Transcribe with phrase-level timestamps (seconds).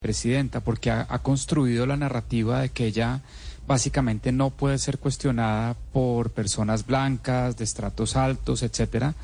[0.00, 3.20] presidenta, porque ha, construido la narrativa de que ella
[3.66, 9.14] básicamente no puede ser cuestionada por personas blancas, de estratos altos, etcétera,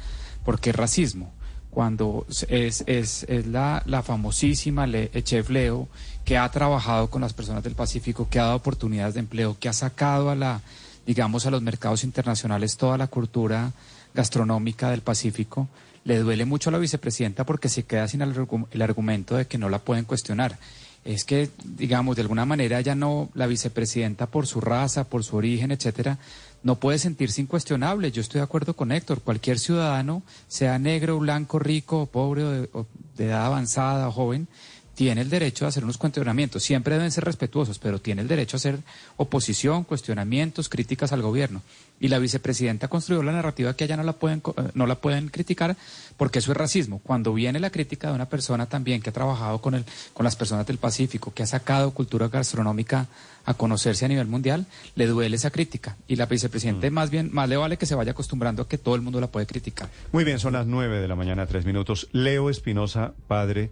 [0.45, 1.33] porque es racismo.
[1.71, 5.89] Cuando es, es, es la, la, famosísima Le, Chef Leo,
[6.27, 9.71] que ha trabajado con las personas del Pacífico, que ha dado oportunidades de empleo, que
[9.71, 10.61] ha sacado a la,
[11.07, 13.73] digamos, a los mercados internacionales toda la cultura
[14.13, 15.69] gastronómica del Pacífico,
[16.07, 19.69] le duele mucho a la vicepresidenta porque se queda sin el, argumento de que no
[19.69, 20.57] la pueden cuestionar.
[21.05, 25.37] Es que, digamos, de alguna manera ya no, la vicepresidenta por su raza, por su
[25.37, 26.19] origen, etcétera,
[26.63, 28.13] no puede sentirse incuestionable.
[28.13, 29.21] Yo estoy de acuerdo con Héctor.
[29.21, 32.87] Cualquier ciudadano, sea negro, blanco, rico, pobre o
[33.17, 34.47] de edad avanzada o joven,
[34.95, 36.63] tiene el derecho a hacer unos cuestionamientos.
[36.63, 38.79] Siempre deben ser respetuosos, pero tiene el derecho a hacer
[39.17, 41.63] oposición, cuestionamientos, críticas al gobierno.
[41.99, 45.29] Y la vicepresidenta construyó la narrativa que allá no la pueden, eh, no la pueden
[45.29, 45.77] criticar
[46.17, 47.01] porque eso es racismo.
[47.03, 50.37] Cuando viene la crítica de una persona también que ha trabajado con, el, con las
[50.37, 53.07] personas del Pacífico, que ha sacado cultura gastronómica
[53.47, 54.67] a conocerse a nivel mundial,
[54.97, 55.97] le duele esa crítica.
[56.09, 56.93] Y la vicepresidenta mm.
[56.93, 59.29] más bien, más le vale que se vaya acostumbrando a que todo el mundo la
[59.29, 59.89] puede criticar.
[60.13, 62.09] Muy bien, son las nueve de la mañana, tres minutos.
[62.13, 63.71] Leo Espinosa, padre,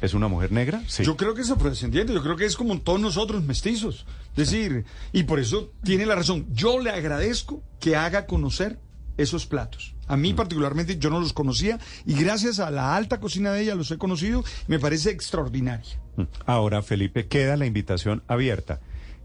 [0.00, 0.82] ¿es una mujer negra?
[0.88, 1.04] Sí.
[1.04, 4.04] Yo creo que es afrodescendiente, yo creo que es como todos nosotros, mestizos.
[4.36, 6.46] Es decir, y por eso tiene la razón.
[6.52, 8.78] Yo le agradezco que haga conocer
[9.16, 9.94] esos platos.
[10.08, 10.36] A mí mm.
[10.36, 13.98] particularmente yo no los conocía y gracias a la alta cocina de ella los he
[13.98, 14.44] conocido.
[14.66, 15.98] Me parece extraordinaria.
[16.16, 16.22] Mm.
[16.44, 18.80] Ahora, Felipe, queda la invitación abierta.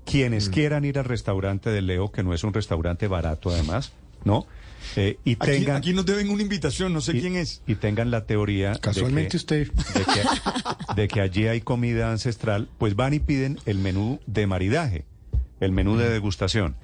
[0.06, 0.52] Quienes mm.
[0.52, 3.92] quieran ir al restaurante de Leo, que no es un restaurante barato además,
[4.24, 4.48] ¿no?
[4.96, 7.62] Eh, y tengan, aquí, nos deben una invitación, no sé quién es.
[7.68, 8.74] Y tengan la teoría.
[8.76, 9.72] Casualmente usted.
[10.96, 15.06] De que, allí hay comida ancestral, pues van y piden el menú de maridaje,
[15.60, 16.12] el menú de mm.
[16.12, 16.76] degustación.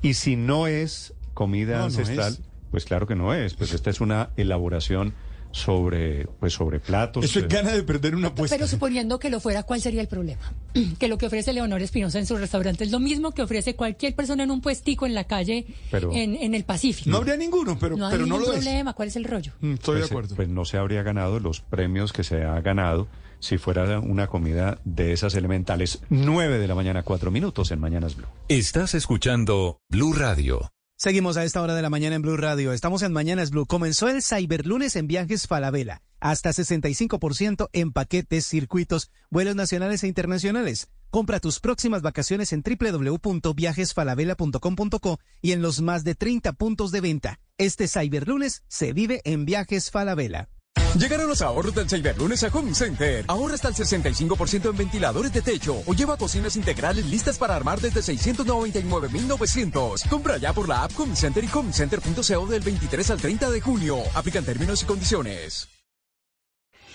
[0.00, 2.38] Y si no es comida ancestral,
[2.70, 3.54] pues claro que no es.
[3.54, 5.14] Pues esta es una elaboración
[5.52, 7.24] sobre pues sobre platos.
[7.24, 7.48] Eso es eh.
[7.48, 8.56] gana de perder una apuesta.
[8.56, 10.52] Pero suponiendo que lo fuera, ¿cuál sería el problema?
[10.98, 14.14] Que lo que ofrece Leonor Espinosa en su restaurante es lo mismo que ofrece cualquier
[14.14, 17.10] persona en un puestico en la calle en, el Pacífico.
[17.10, 18.92] No habría ninguno, pero no, pero no lo problema.
[18.92, 19.52] ¿Cuál es el rollo?
[19.60, 20.36] Mm, estoy de pues, acuerdo.
[20.36, 23.08] Pues no se habría ganado los premios que se ha ganado
[23.40, 26.00] si fuera una comida de esas elementales.
[26.10, 28.28] 9 de la mañana, cuatro minutos en Mañanas Blue.
[28.48, 30.70] Estás escuchando Blue Radio.
[31.02, 32.72] Seguimos a esta hora de la mañana en Blue Radio.
[32.72, 33.66] Estamos en Mañanas Blue.
[33.66, 36.00] Comenzó el Cyberlunes en viajes Falabella.
[36.20, 40.92] Hasta 65% en paquetes, circuitos, vuelos nacionales e internacionales.
[41.10, 47.40] Compra tus próximas vacaciones en www.viajesfalabella.com.co y en los más de 30 puntos de venta.
[47.58, 50.50] Este Cyberlunes se vive en viajes Falabella.
[50.98, 53.24] Llegaron los ahorros del Cyberlunes a Home Center.
[53.26, 57.80] Ahorra hasta el 65% en ventiladores de techo o lleva cocinas integrales listas para armar
[57.80, 60.04] desde 699,900.
[60.04, 63.98] Compra ya por la app Home Center y homecenter.co del 23 al 30 de junio.
[64.14, 65.68] Aplican términos y condiciones.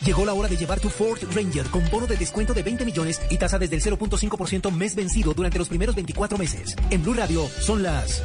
[0.05, 3.19] Llegó la hora de llevar tu Ford Ranger con bono de descuento de 20 millones
[3.31, 6.75] y tasa desde el 0.5% mes vencido durante los primeros 24 meses.
[6.91, 8.21] En Blue Radio son las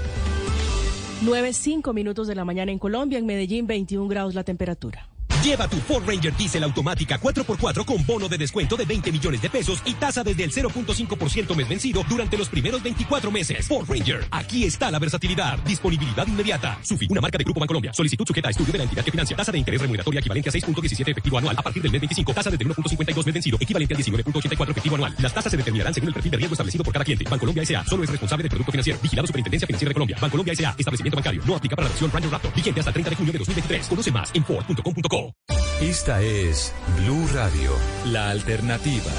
[1.24, 5.08] 9.5 minutos de la mañana en Colombia, en Medellín 21 grados la temperatura.
[5.42, 9.50] Lleva tu Ford Ranger Diesel automática 4x4 con bono de descuento de 20 millones de
[9.50, 13.66] pesos y tasa desde el 0.5% mes vencido durante los primeros 24 meses.
[13.66, 15.58] Ford Ranger, aquí está la versatilidad.
[15.64, 16.78] Disponibilidad inmediata.
[16.82, 17.92] Sufi, una marca de Grupo Bancolombia.
[17.92, 19.36] Solicitud sujeta a estudio de la entidad que financia.
[19.36, 22.34] Tasa de interés remuneratoria equivalente a 6.17 efectivo anual a partir del mes 25.
[22.34, 25.16] Tasa desde 1.52 mes vencido, equivalente a 19.84 efectivo anual.
[25.18, 27.24] Las tasas se determinarán según el perfil de riesgo establecido por cada cliente.
[27.28, 27.84] Bancolombia S.A.
[27.84, 29.00] solo es responsable del producto financiero.
[29.02, 30.16] Vigilado Superintendencia Financiera de Colombia.
[30.20, 30.76] Bancolombia S.A.
[30.78, 31.42] Establecimiento bancario.
[31.44, 32.54] No aplica para la versión Ranger Raptor.
[32.54, 33.88] Vigente hasta el 30 de junio de 2023.
[33.88, 35.31] Conoce más en Ford.com.co.
[35.80, 36.72] Esta es
[37.02, 37.72] Blue Radio,
[38.06, 39.10] la alternativa.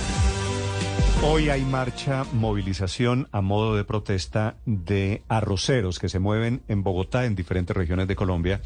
[1.21, 7.25] Hoy hay marcha, movilización a modo de protesta de arroceros que se mueven en Bogotá,
[7.25, 8.61] en diferentes regiones de Colombia.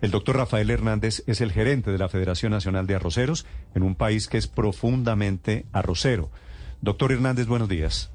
[0.00, 3.94] El doctor Rafael Hernández es el gerente de la Federación Nacional de Arroceros en un
[3.94, 6.30] país que es profundamente arrocero.
[6.80, 8.12] Doctor Hernández, buenos días.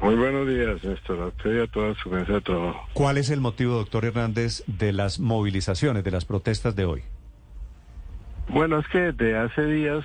[0.00, 1.20] Muy buenos días, Néstor.
[1.20, 2.88] A usted y a toda su mesa de trabajo.
[2.92, 7.02] ¿Cuál es el motivo, doctor Hernández, de las movilizaciones, de las protestas de hoy?
[8.48, 10.04] Bueno, es que de hace días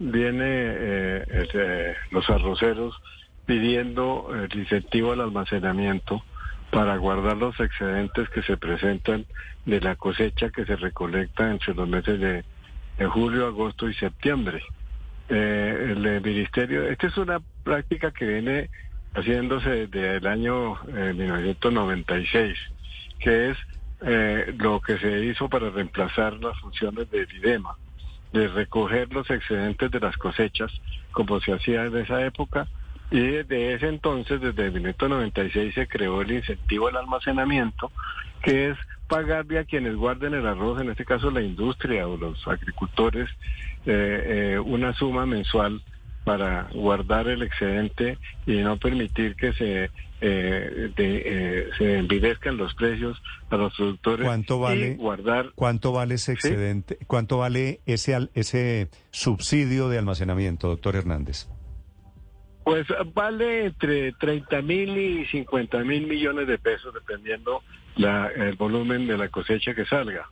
[0.00, 1.24] viene eh,
[1.54, 3.00] eh, los arroceros
[3.46, 6.24] pidiendo el incentivo al almacenamiento
[6.72, 9.26] para guardar los excedentes que se presentan
[9.64, 12.44] de la cosecha que se recolecta entre los meses de,
[13.06, 14.60] julio, agosto y septiembre.
[15.28, 18.70] Eh, el ministerio, esta es una práctica que viene
[19.14, 22.58] haciéndose desde el año 1996,
[23.20, 23.58] que es
[24.58, 27.76] lo que se hizo para reemplazar las funciones del IDEMA
[28.34, 30.72] de recoger los excedentes de las cosechas,
[31.12, 32.66] como se hacía en esa época,
[33.12, 37.92] y desde ese entonces, desde el 1996, se creó el incentivo al almacenamiento,
[38.42, 42.44] que es pagarle a quienes guarden el arroz, en este caso la industria o los
[42.48, 43.30] agricultores,
[43.86, 45.80] eh, eh, una suma mensual
[46.24, 49.90] para guardar el excedente y no permitir que se
[50.20, 56.14] eh, eh, se envidezcan los precios a los productores ¿Cuánto vale, y guardar cuánto vale
[56.14, 61.46] ese excedente cuánto vale ese ese subsidio de almacenamiento doctor Hernández
[62.64, 67.62] pues vale entre 30 mil y 50 mil millones de pesos dependiendo
[67.96, 70.30] la, el volumen de la cosecha que salga.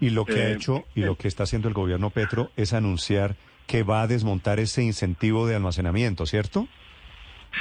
[0.00, 2.72] Y lo que ha Eh, hecho y lo que está haciendo el gobierno Petro es
[2.72, 6.68] anunciar que va a desmontar ese incentivo de almacenamiento, ¿cierto?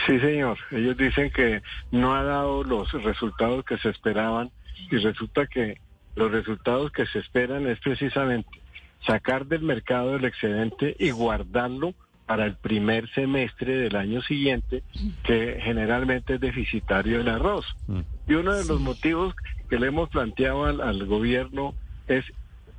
[0.06, 0.58] Sí, señor.
[0.72, 1.62] Ellos dicen que
[1.92, 4.52] no ha dado los resultados que se esperaban
[4.90, 5.78] y resulta que
[6.16, 8.50] los resultados que se esperan es precisamente
[9.06, 11.94] sacar del mercado el excedente y guardarlo
[12.26, 14.82] para el primer semestre del año siguiente,
[15.24, 17.66] que generalmente es deficitario el arroz.
[18.28, 19.36] Y uno de los motivos
[19.70, 21.74] que le hemos planteado al, al gobierno
[22.08, 22.24] es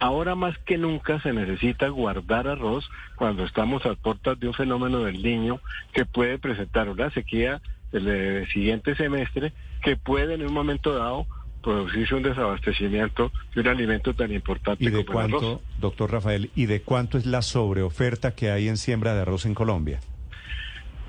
[0.05, 2.87] ahora más que nunca se necesita guardar arroz
[3.17, 5.61] cuando estamos a puertas de un fenómeno del niño
[5.95, 11.27] que puede presentar una sequía el eh, siguiente semestre que puede en un momento dado
[11.63, 15.41] producirse un desabastecimiento de un alimento tan importante ¿Y de como el arroz.
[15.41, 19.47] cuánto, doctor Rafael, y de cuánto es la sobreoferta que hay en siembra de arroz
[19.47, 20.01] en Colombia?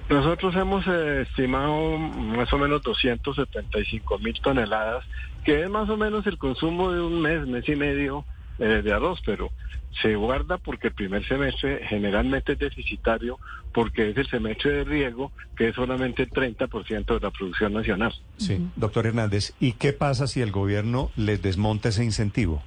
[0.10, 5.04] Nosotros hemos eh, estimado más o menos 275 mil toneladas,
[5.44, 8.24] que es más o menos el consumo de un mes, mes y medio
[8.60, 9.52] eh, de arroz, pero
[10.02, 13.40] se guarda porque el primer semestre generalmente es deficitario,
[13.74, 18.14] porque es el semestre de riego, que es solamente el 30% de la producción nacional.
[18.38, 22.64] Sí, doctor Hernández, ¿y qué pasa si el gobierno les desmonta ese incentivo?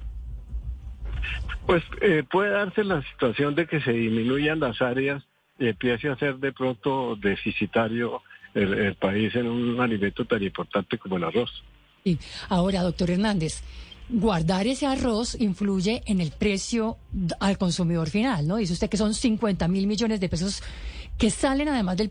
[1.65, 5.23] Pues eh, puede darse la situación de que se disminuyan las áreas
[5.59, 8.23] y empiece a ser de pronto deficitario
[8.55, 11.63] el, el país en un alimento tan importante como el arroz.
[12.03, 12.17] Sí.
[12.47, 13.61] Ahora, doctor Hernández,
[14.09, 16.97] guardar ese arroz influye en el precio
[17.39, 18.57] al consumidor final, ¿no?
[18.57, 20.63] Dice usted que son 50 mil millones de pesos
[21.17, 22.09] que salen además del,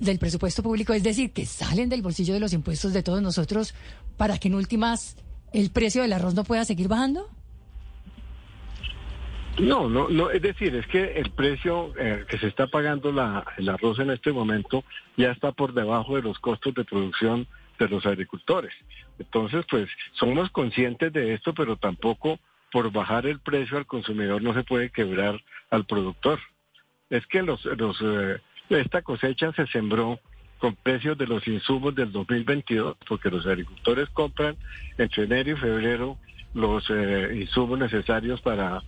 [0.00, 3.74] del presupuesto público, es decir, que salen del bolsillo de los impuestos de todos nosotros
[4.16, 5.16] para que en últimas
[5.52, 7.28] el precio del arroz no pueda seguir bajando.
[9.58, 13.44] No, no, no, es decir, es que el precio eh, que se está pagando la,
[13.56, 14.82] el arroz en este momento
[15.16, 17.46] ya está por debajo de los costos de producción
[17.78, 18.72] de los agricultores.
[19.18, 22.38] Entonces, pues somos conscientes de esto, pero tampoco
[22.72, 25.40] por bajar el precio al consumidor no se puede quebrar
[25.70, 26.40] al productor.
[27.08, 30.18] Es que los, los eh, esta cosecha se sembró
[30.58, 34.56] con precios de los insumos del 2022, porque los agricultores compran
[34.98, 36.18] entre enero y febrero
[36.54, 38.82] los eh, insumos necesarios para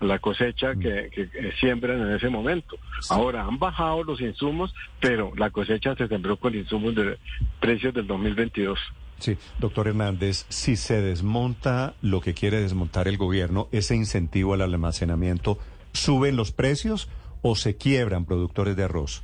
[0.00, 2.78] la cosecha que, que, que siembran en ese momento.
[3.10, 7.18] Ahora han bajado los insumos, pero la cosecha se sembró con insumos de
[7.60, 8.78] precios del 2022.
[9.18, 14.60] Sí, doctor Hernández, si se desmonta lo que quiere desmontar el gobierno, ese incentivo al
[14.60, 15.58] almacenamiento,
[15.92, 17.08] ¿suben los precios
[17.42, 19.22] o se quiebran productores de arroz?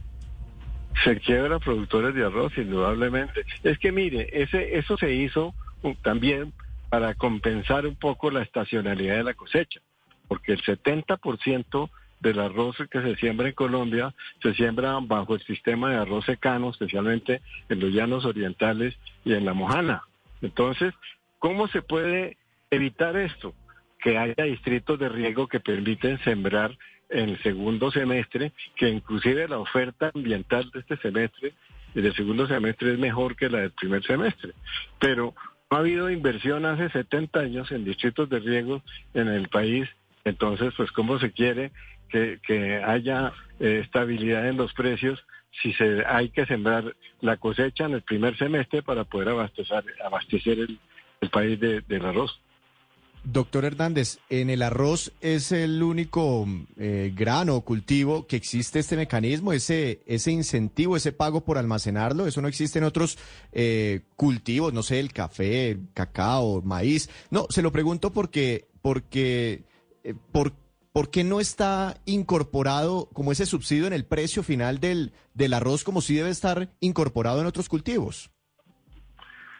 [1.05, 3.45] Se quiebran productores de arroz, indudablemente.
[3.63, 6.53] Es que mire, ese, eso se hizo uh, también
[6.89, 9.81] para compensar un poco la estacionalidad de la cosecha,
[10.29, 11.91] porque el 70%
[12.23, 16.71] del arroz que se siembra en Colombia se siembra bajo el sistema de arroz secano,
[16.71, 20.03] especialmente en los llanos orientales y en la mojana.
[20.41, 20.95] Entonces,
[21.39, 22.37] ¿cómo se puede
[22.71, 23.55] evitar esto?
[23.99, 26.77] Que haya distritos de riego que permiten sembrar
[27.11, 31.53] en el segundo semestre, que inclusive la oferta ambiental de este semestre
[31.95, 34.53] y del segundo semestre es mejor que la del primer semestre.
[34.99, 35.35] Pero
[35.71, 39.89] no ha habido inversión hace 70 años en distritos de riego en el país,
[40.25, 41.73] entonces pues cómo se quiere
[42.13, 45.25] que, haya eh, estabilidad en los precios
[45.63, 50.59] si se hay que sembrar la cosecha en el primer semestre para poder abastecer, abastecer
[50.61, 50.79] el,
[51.31, 52.41] país de, del arroz.
[53.25, 56.45] Doctor Hernández, en el arroz es el único
[56.77, 62.27] eh, grano o cultivo que existe este mecanismo, ese, ese incentivo, ese pago por almacenarlo.
[62.27, 63.19] Eso no existe en otros
[63.53, 67.09] eh, cultivos, no sé, el café, cacao, maíz.
[67.31, 69.63] No, se lo pregunto porque, porque,
[70.03, 70.53] eh, por,
[70.93, 75.85] ¿por qué no está incorporado como ese subsidio en el precio final del, del arroz
[75.85, 78.31] como si debe estar incorporado en otros cultivos?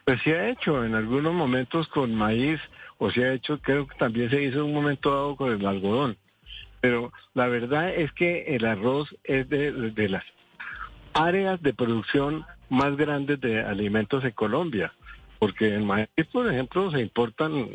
[0.05, 2.59] Pues se ha hecho en algunos momentos con maíz
[2.97, 6.17] o se ha hecho, creo que también se hizo un momento dado con el algodón.
[6.81, 10.23] Pero la verdad es que el arroz es de, de las
[11.13, 14.93] áreas de producción más grandes de alimentos en Colombia,
[15.39, 17.69] porque en maíz, por ejemplo, se importan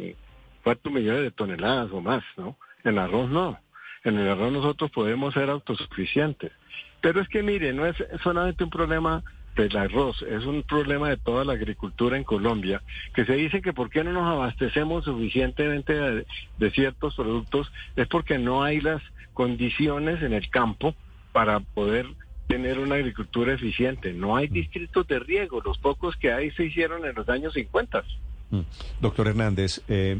[0.62, 2.58] cuatro millones de toneladas o más, ¿no?
[2.84, 3.58] En arroz no.
[4.04, 6.52] En el arroz nosotros podemos ser autosuficientes.
[7.00, 9.22] Pero es que mire, no es solamente un problema
[9.56, 12.80] del arroz, es un problema de toda la agricultura en Colombia,
[13.12, 16.26] que se dice que por qué no nos abastecemos suficientemente de,
[16.58, 19.02] de, ciertos productos, es porque no hay las
[19.34, 20.94] condiciones en el campo
[21.32, 22.06] para poder
[22.46, 24.12] tener una agricultura eficiente.
[24.12, 28.02] No hay distritos de riego, los pocos que hay se hicieron en los años 50.
[28.50, 28.60] Mm.
[29.00, 30.18] Doctor Hernández, eh,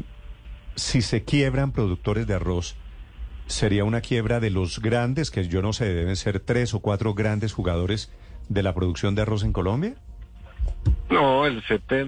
[0.79, 2.75] si se quiebran productores de arroz,
[3.47, 7.13] ¿sería una quiebra de los grandes, que yo no sé, deben ser tres o cuatro
[7.13, 8.11] grandes jugadores
[8.47, 9.95] de la producción de arroz en Colombia?
[11.09, 11.61] No, el,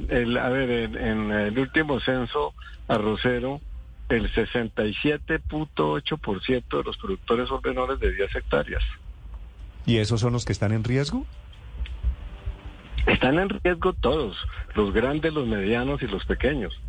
[0.10, 2.54] el a ver, en, el último censo
[2.88, 3.60] arrocero,
[4.10, 8.84] el 67.8% de los productores son menores de 10 hectáreas.
[9.86, 11.26] ¿Y esos son los que están en riesgo?
[13.08, 14.38] Están en riesgo todos,
[14.76, 16.80] los grandes, los medianos y los pequeños.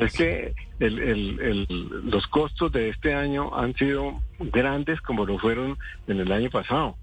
[0.00, 5.78] Es que los costos de este año han sido grandes como lo fueron
[6.08, 6.96] en el año pasado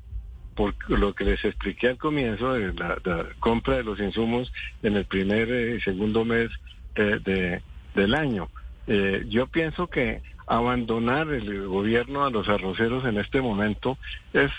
[0.58, 2.98] por lo que les expliqué al comienzo de la,
[3.40, 4.52] compra de los insumos
[4.82, 6.50] en el primer y segundo mes
[6.96, 7.62] de,
[7.94, 8.50] del año.
[8.88, 13.98] Eh, yo pienso que abandonar el gobierno a los arroceros en este momento
[14.34, 14.50] es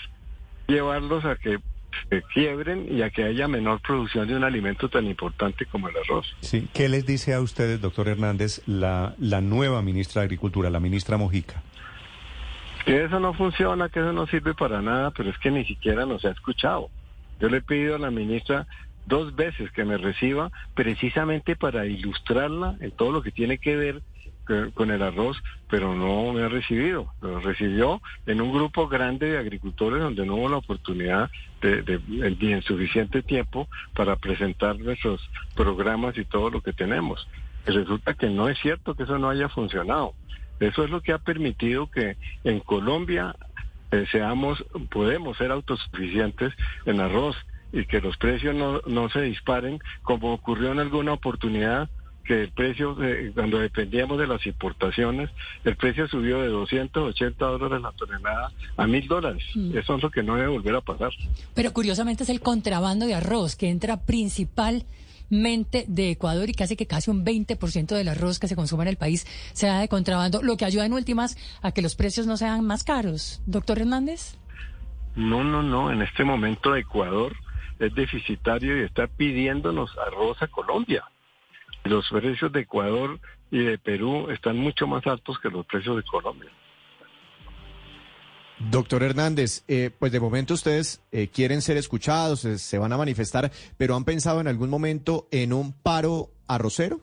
[0.67, 1.59] llevarlos a que
[2.09, 5.95] se quiebren y a que haya menor producción de un alimento tan importante como el
[5.97, 6.27] arroz.
[6.41, 10.79] Sí, ¿qué les dice a ustedes, doctor Hernández, la, la nueva ministra de Agricultura, la
[10.79, 11.61] ministra Mojica?
[12.85, 16.05] Que eso no funciona, que eso no sirve para nada, pero es que ni siquiera
[16.05, 16.89] nos ha escuchado.
[17.39, 18.67] Yo le he pedido a la ministra
[19.05, 24.01] dos veces que me reciba precisamente para ilustrarla en todo lo que tiene que ver
[24.73, 25.37] con el arroz,
[25.69, 27.13] pero no me ha recibido.
[27.21, 31.29] Lo recibió en un grupo grande de agricultores donde no hubo la oportunidad
[31.61, 31.99] de, de,
[32.51, 35.21] en suficiente tiempo para presentar nuestros
[35.55, 37.27] programas y todo lo que tenemos.
[37.67, 40.13] Y resulta que no es cierto que eso no haya funcionado.
[40.59, 43.35] Eso es lo que ha permitido que en Colombia
[43.91, 46.53] eh, seamos, podemos ser autosuficientes
[46.85, 47.35] en arroz
[47.71, 51.89] y que los precios no, no se disparen como ocurrió en alguna oportunidad
[52.29, 52.95] que el precio,
[53.33, 55.31] cuando dependíamos de las importaciones,
[55.63, 59.43] el precio subió de 280 dólares la tonelada a mil dólares.
[59.55, 59.75] Mm.
[59.75, 61.09] Eso es lo que no debe volver a pasar.
[61.55, 64.85] Pero curiosamente es el contrabando de arroz que entra principal
[65.31, 68.83] mente de Ecuador y que hace que casi un 20% del arroz que se consume
[68.83, 72.27] en el país sea de contrabando, lo que ayuda en últimas a que los precios
[72.27, 73.41] no sean más caros.
[73.47, 74.37] Doctor Hernández.
[75.15, 75.91] No, no, no.
[75.91, 77.35] En este momento Ecuador
[77.79, 81.03] es deficitario y está pidiéndonos arroz a Colombia.
[81.89, 83.19] Los precios de Ecuador
[83.49, 86.51] y de Perú están mucho más altos que los precios de Colombia.
[88.59, 93.49] Doctor Hernández, eh, pues de momento ustedes eh, quieren ser escuchados, se van a manifestar,
[93.77, 96.99] pero ¿han pensado en algún momento en un paro arrocero?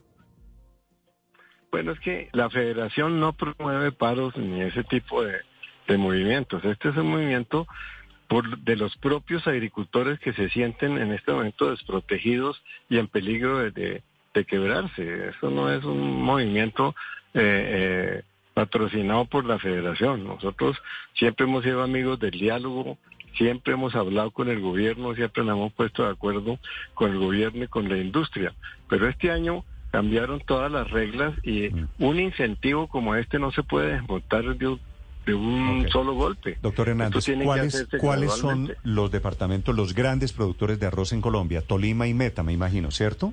[1.73, 5.41] Bueno, es que la federación no promueve paros ni ese tipo de,
[5.99, 6.65] movimientos.
[6.65, 7.67] Este es un movimiento
[8.29, 13.59] por, de los propios agricultores que se sienten en este momento desprotegidos y en peligro
[13.59, 14.03] de, de,
[14.45, 15.29] quebrarse.
[15.29, 16.95] Eso no es un movimiento
[17.35, 18.23] eh,
[18.55, 20.25] patrocinado por la federación.
[20.25, 20.77] Nosotros
[21.15, 22.99] siempre hemos sido amigos del diálogo,
[23.37, 26.59] siempre hemos hablado con el gobierno, siempre nos hemos puesto de acuerdo
[26.95, 28.55] con el gobierno y con la industria.
[28.89, 31.89] Pero este año cambiaron todas las reglas y mm.
[31.99, 34.79] un incentivo como este no se puede desmontar de
[35.35, 36.59] un, solo golpe.
[36.63, 41.63] Doctor Hernández, ¿cuáles, ¿cuáles son los departamentos, los grandes productores de arroz en Colombia?
[41.63, 43.33] Tolima y Meta, me imagino, ¿cierto?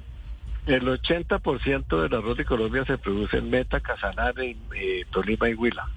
[0.65, 5.87] El 80% del arroz de Colombia se produce en Meta, Casanare, eh, Tolima y Huila.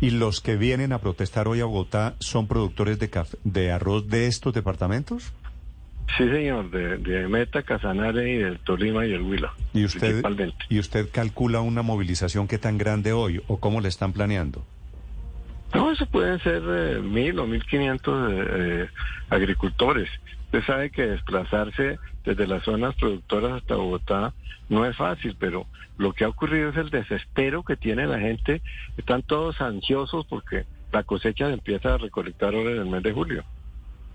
[0.00, 3.08] ¿Y los que vienen a protestar hoy a Bogotá son productores de,
[3.44, 5.32] de arroz de estos departamentos?
[6.16, 9.52] Sí, señor, de, Meta, Casanare y del Tolima y el Huila.
[9.74, 10.24] ¿Y usted,
[10.68, 14.64] ¿Y usted calcula una movilización que tan grande hoy o cómo le están planeando?
[15.74, 18.88] No, eso pueden ser eh, mil o mil quinientos eh,
[19.30, 20.08] agricultores.
[20.46, 24.32] Usted sabe que desplazarse desde las zonas productoras hasta Bogotá
[24.68, 25.66] no es fácil, pero
[25.98, 28.62] lo que ha ocurrido es el desespero que tiene la gente.
[28.96, 33.12] Están todos ansiosos porque la cosecha se empieza a recolectar ahora en el mes de
[33.12, 33.44] julio.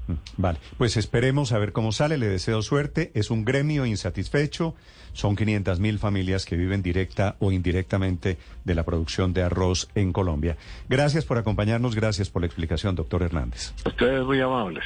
[0.08, 2.18] Mm, vale, pues esperemos a ver cómo sale.
[2.18, 3.12] Le deseo suerte.
[3.14, 4.76] Es un gremio insatisfecho.
[5.14, 10.14] Son 500 mil familias que viven directa o indirectamente de la producción de arroz en
[10.14, 10.58] Colombia.
[10.88, 11.96] Gracias por acompañarnos.
[11.96, 13.74] Gracias por la explicación, doctor Hernández.
[13.86, 14.86] Ustedes muy amables.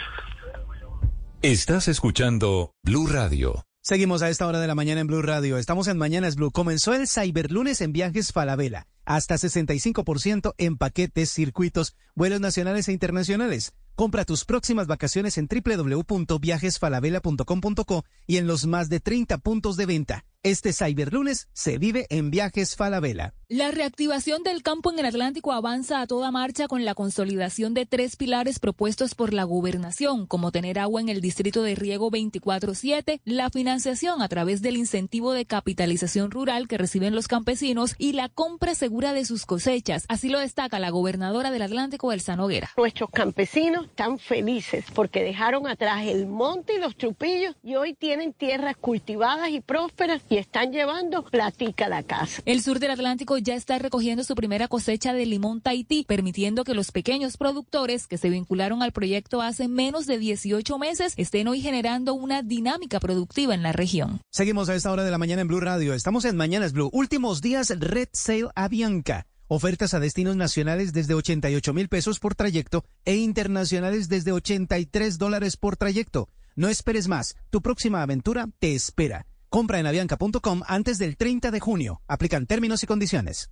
[1.45, 3.67] Estás escuchando Blue Radio.
[3.83, 5.59] Seguimos a esta hora de la mañana en Blue Radio.
[5.59, 6.49] Estamos en Mañanas Blue.
[6.49, 8.87] Comenzó el Cyberlunes en viajes Falabella.
[9.05, 13.73] Hasta 65% en paquetes, circuitos, vuelos nacionales e internacionales.
[13.93, 20.25] Compra tus próximas vacaciones en www.viajesfalabella.com.co y en los más de 30 puntos de venta.
[20.45, 23.33] Este Cyberlunes se vive en Viajes Falabella.
[23.47, 27.85] La reactivación del campo en el Atlántico avanza a toda marcha con la consolidación de
[27.85, 33.21] tres pilares propuestos por la gobernación, como tener agua en el distrito de riego 24-7,
[33.23, 38.29] la financiación a través del incentivo de capitalización rural que reciben los campesinos y la
[38.29, 40.05] compra segura de sus cosechas.
[40.09, 42.71] Así lo destaca la gobernadora del Atlántico, Elsa Noguera.
[42.77, 48.33] Nuestros campesinos están felices porque dejaron atrás el monte y los trupillos y hoy tienen
[48.33, 52.41] tierras cultivadas y prósperas y están llevando platica a la casa.
[52.45, 56.73] El sur del Atlántico ya está recogiendo su primera cosecha de limón Tahití, permitiendo que
[56.73, 61.61] los pequeños productores que se vincularon al proyecto hace menos de 18 meses estén hoy
[61.61, 64.19] generando una dinámica productiva en la región.
[64.29, 65.93] Seguimos a esta hora de la mañana en Blue Radio.
[65.93, 66.89] Estamos en Mañanas Blue.
[66.91, 69.27] Últimos días Red Sale Avianca.
[69.47, 75.55] Ofertas a destinos nacionales desde 88 mil pesos por trayecto e internacionales desde 83 dólares
[75.55, 76.27] por trayecto.
[76.57, 77.37] No esperes más.
[77.51, 79.27] Tu próxima aventura te espera.
[79.55, 82.01] Compra en avianca.com antes del 30 de junio.
[82.09, 83.51] Aplican términos y condiciones.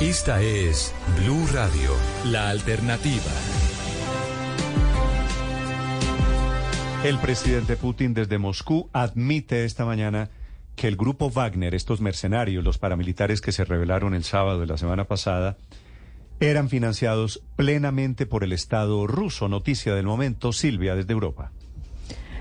[0.00, 1.90] Esta es Blue Radio,
[2.24, 3.30] la alternativa.
[7.04, 10.30] El presidente Putin desde Moscú admite esta mañana
[10.76, 14.78] que el grupo Wagner, estos mercenarios, los paramilitares que se rebelaron el sábado de la
[14.78, 15.58] semana pasada,
[16.40, 19.50] eran financiados plenamente por el Estado ruso.
[19.50, 21.52] Noticia del momento, Silvia, desde Europa.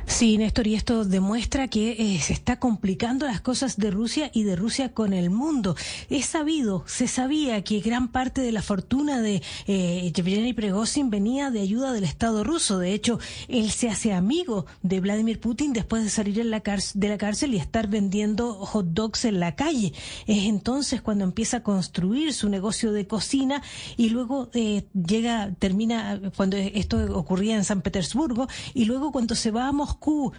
[0.05, 4.43] Sí, Néstor, y esto demuestra que eh, se está complicando las cosas de Rusia y
[4.43, 5.75] de Rusia con el mundo.
[6.09, 11.51] Es sabido, se sabía que gran parte de la fortuna de eh, Yevgeny Prigozhin venía
[11.51, 12.79] de ayuda del Estado ruso.
[12.79, 17.53] De hecho, él se hace amigo de Vladimir Putin después de salir de la cárcel
[17.53, 19.93] y estar vendiendo hot dogs en la calle.
[20.27, 23.63] Es entonces cuando empieza a construir su negocio de cocina
[23.97, 29.51] y luego eh, llega, termina, cuando esto ocurría en San Petersburgo, y luego cuando se
[29.51, 29.71] va a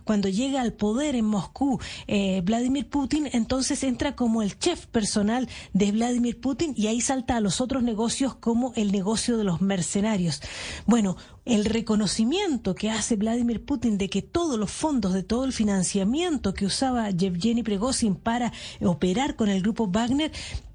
[0.05, 5.49] cuando llega al poder en Moscú eh, Vladimir Putin, entonces entra como el chef personal
[5.73, 9.61] de Vladimir Putin y ahí salta a los otros negocios como el negocio de los
[9.61, 10.41] mercenarios.
[10.87, 15.53] Bueno, el reconocimiento que hace Vladimir Putin de que todos los fondos, de todo el
[15.53, 20.33] financiamiento que usaba Yevgeny Prigozhin para operar con el grupo Wagner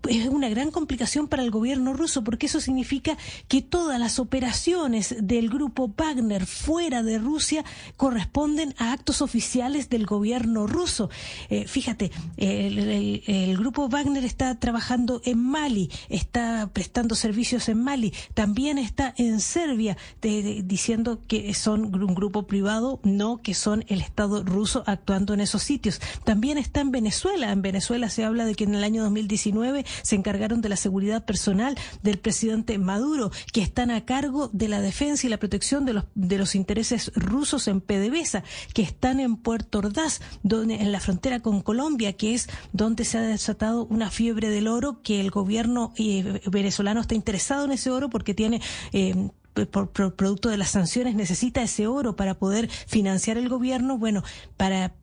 [0.08, 5.16] es una gran complicación para el gobierno ruso porque eso significa que todas las operaciones
[5.20, 7.66] del grupo Wagner fuera de Rusia
[7.98, 11.10] corresponden a actos oficiales del gobierno ruso.
[11.50, 18.78] Eh, fíjate, el, grupo Wagner está trabajando en Mali, está prestando servicios en Mali, también
[18.78, 24.84] está en Serbia diciendo que son un grupo privado, no que son el Estado ruso
[24.86, 26.00] actuando en esos sitios.
[26.24, 27.52] También está en Venezuela.
[27.52, 31.26] En Venezuela se habla de que en el año 2019 se encargaron de la seguridad
[31.26, 35.94] personal del presidente Maduro, que están a cargo de la defensa y la protección de
[35.94, 41.00] los, de los intereses rusos en PDVSA, que están en Puerto Ordaz, donde, en la
[41.00, 45.32] frontera con Colombia, que es donde se ha desatado una fiebre del oro, que el
[45.32, 48.62] gobierno eh, venezolano está interesado en ese oro porque tiene
[48.94, 49.30] eh,
[49.66, 54.24] por, producto de las sanciones necesita ese oro para poder financiar el gobierno, bueno,
[54.58, 54.94] para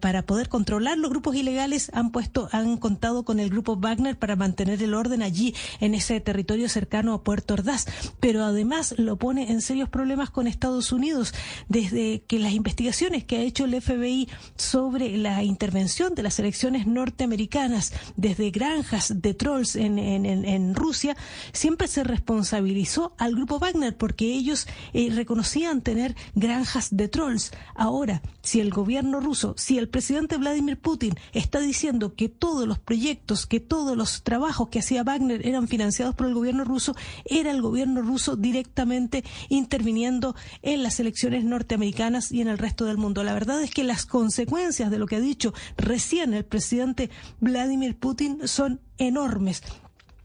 [0.00, 4.36] para poder controlar los grupos ilegales han puesto han contado con el grupo Wagner para
[4.36, 7.86] mantener el orden allí en ese territorio cercano a Puerto Ordaz.
[8.20, 11.34] Pero además lo pone en serios problemas con Estados Unidos
[11.68, 16.86] desde que las investigaciones que ha hecho el FBI sobre la intervención de las elecciones
[16.86, 21.16] norteamericanas desde granjas de trolls en, en, en Rusia
[21.52, 27.50] siempre se responsabilizó al grupo Wagner porque ellos eh, reconocían tener granjas de trolls.
[27.74, 32.78] Ahora si el gobierno ruso si el presidente Vladimir Putin está diciendo que todos los
[32.78, 37.50] proyectos, que todos los trabajos que hacía Wagner eran financiados por el gobierno ruso, era
[37.50, 43.24] el gobierno ruso directamente interviniendo en las elecciones norteamericanas y en el resto del mundo.
[43.24, 47.08] La verdad es que las consecuencias de lo que ha dicho recién el presidente
[47.40, 49.62] Vladimir Putin son enormes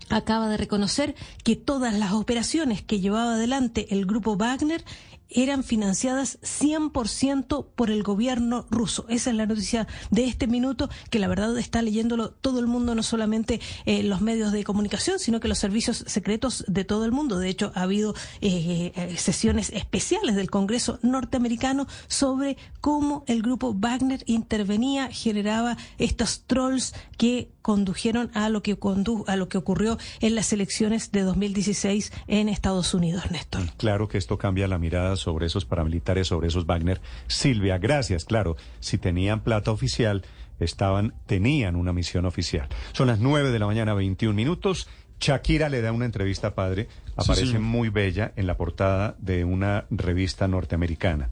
[0.09, 4.83] acaba de reconocer que todas las operaciones que llevaba adelante el grupo Wagner
[5.29, 9.05] eran financiadas 100% por el gobierno ruso.
[9.09, 12.95] Esa es la noticia de este minuto, que la verdad está leyéndolo todo el mundo,
[12.95, 17.11] no solamente eh, los medios de comunicación, sino que los servicios secretos de todo el
[17.11, 17.39] mundo.
[17.39, 23.73] De hecho, ha habido eh, eh, sesiones especiales del Congreso norteamericano sobre cómo el grupo
[23.73, 29.99] Wagner intervenía, generaba estos trolls que condujeron a lo que condu a lo que ocurrió
[30.21, 33.61] en las elecciones de 2016 en Estados Unidos, Néstor.
[33.77, 36.99] Claro que esto cambia la mirada sobre esos paramilitares, sobre esos Wagner.
[37.27, 38.25] Silvia, gracias.
[38.25, 40.23] Claro, si tenían plata oficial,
[40.59, 42.67] estaban, tenían una misión oficial.
[42.93, 44.89] Son las nueve de la mañana, 21 minutos.
[45.19, 50.47] Shakira le da una entrevista padre, aparece muy bella en la portada de una revista
[50.47, 51.29] norteamericana,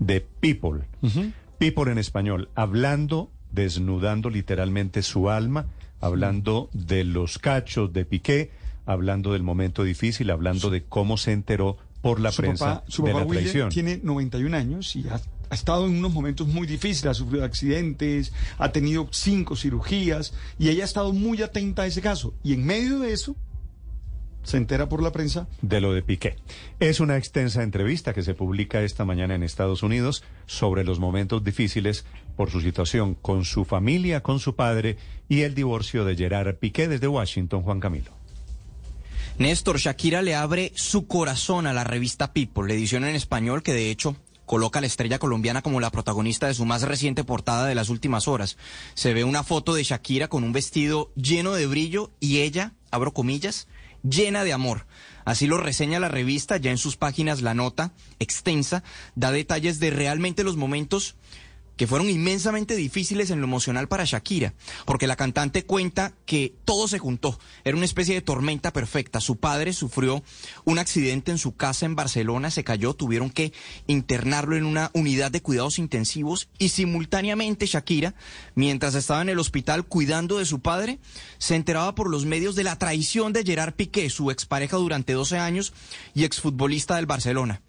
[0.00, 0.88] de People,
[1.58, 5.66] People en español, hablando desnudando literalmente su alma,
[6.00, 8.50] hablando de los cachos de Piqué,
[8.86, 13.02] hablando del momento difícil, hablando de cómo se enteró por la su prensa papá, su
[13.02, 13.68] de papá la traición.
[13.70, 18.32] tiene 91 años y ha, ha estado en unos momentos muy difíciles, ha sufrido accidentes,
[18.58, 22.34] ha tenido cinco cirugías y ella ha estado muy atenta a ese caso.
[22.44, 23.34] Y en medio de eso,
[24.48, 26.36] se entera por la prensa de lo de Piqué.
[26.80, 31.44] Es una extensa entrevista que se publica esta mañana en Estados Unidos sobre los momentos
[31.44, 34.96] difíciles por su situación con su familia, con su padre
[35.28, 38.10] y el divorcio de Gerard Piqué desde Washington, Juan Camilo.
[39.36, 43.74] Néstor, Shakira le abre su corazón a la revista People, la edición en español que
[43.74, 47.66] de hecho coloca a la estrella colombiana como la protagonista de su más reciente portada
[47.66, 48.56] de las últimas horas.
[48.94, 53.12] Se ve una foto de Shakira con un vestido lleno de brillo y ella, abro
[53.12, 53.68] comillas,
[54.02, 54.86] llena de amor.
[55.24, 58.82] Así lo reseña la revista, ya en sus páginas la nota extensa
[59.14, 61.16] da detalles de realmente los momentos
[61.78, 64.52] que fueron inmensamente difíciles en lo emocional para Shakira,
[64.84, 69.20] porque la cantante cuenta que todo se juntó, era una especie de tormenta perfecta.
[69.20, 70.22] Su padre sufrió
[70.64, 73.52] un accidente en su casa en Barcelona, se cayó, tuvieron que
[73.86, 78.14] internarlo en una unidad de cuidados intensivos y simultáneamente Shakira,
[78.56, 80.98] mientras estaba en el hospital cuidando de su padre,
[81.38, 85.38] se enteraba por los medios de la traición de Gerard Piqué, su expareja durante 12
[85.38, 85.72] años
[86.12, 87.62] y exfutbolista del Barcelona.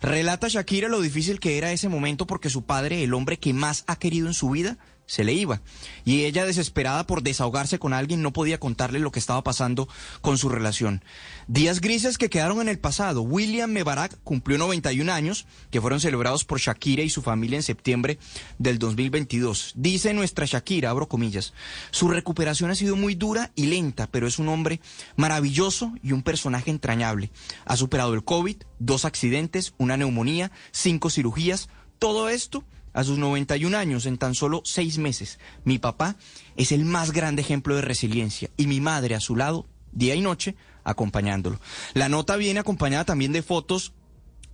[0.00, 3.84] Relata Shakira lo difícil que era ese momento porque su padre, el hombre que más
[3.86, 5.62] ha querido en su vida, se le iba.
[6.04, 9.88] Y ella, desesperada por desahogarse con alguien, no podía contarle lo que estaba pasando
[10.20, 11.02] con su relación.
[11.46, 13.22] Días grises que quedaron en el pasado.
[13.22, 18.18] William Mebarak cumplió 91 años, que fueron celebrados por Shakira y su familia en septiembre
[18.58, 19.72] del 2022.
[19.76, 21.54] Dice nuestra Shakira, abro comillas,
[21.90, 24.80] su recuperación ha sido muy dura y lenta, pero es un hombre
[25.16, 27.30] maravilloso y un personaje entrañable.
[27.64, 32.64] Ha superado el COVID, dos accidentes, una neumonía, cinco cirugías, todo esto
[32.96, 35.38] a sus 91 años en tan solo seis meses.
[35.64, 36.16] Mi papá
[36.56, 40.22] es el más grande ejemplo de resiliencia y mi madre a su lado, día y
[40.22, 41.60] noche, acompañándolo.
[41.92, 43.92] La nota viene acompañada también de fotos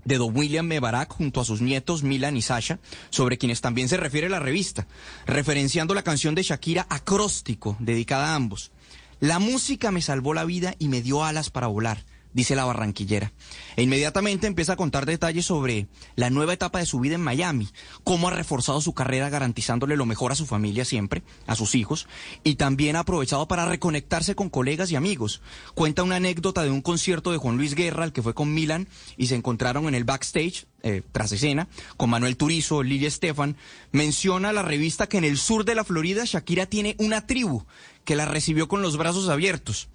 [0.04, 3.96] de Don William Mebarak junto a sus nietos Milan y Sasha, sobre quienes también se
[3.96, 4.88] refiere la revista,
[5.24, 8.72] referenciando la canción de Shakira Acróstico, dedicada a ambos.
[9.20, 13.32] La música me salvó la vida y me dio alas para volar dice la barranquillera.
[13.76, 17.68] E inmediatamente empieza a contar detalles sobre la nueva etapa de su vida en Miami,
[18.04, 22.06] cómo ha reforzado su carrera garantizándole lo mejor a su familia siempre, a sus hijos,
[22.44, 25.40] y también ha aprovechado para reconectarse con colegas y amigos.
[25.74, 28.88] Cuenta una anécdota de un concierto de Juan Luis Guerra, al que fue con Milan,
[29.16, 33.56] y se encontraron en el backstage, eh, tras escena, con Manuel Turizo, Lilia Estefan,
[33.92, 37.64] menciona la revista que en el sur de la Florida Shakira tiene una tribu
[38.04, 39.88] que la recibió con los brazos abiertos.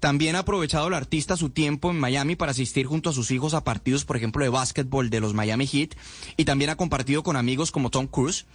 [0.00, 3.54] También ha aprovechado el artista su tiempo en Miami para asistir junto a sus hijos
[3.54, 5.90] a partidos, por ejemplo, de básquetbol de los Miami Heat,
[6.36, 8.46] y también ha compartido con amigos como Tom Cruise,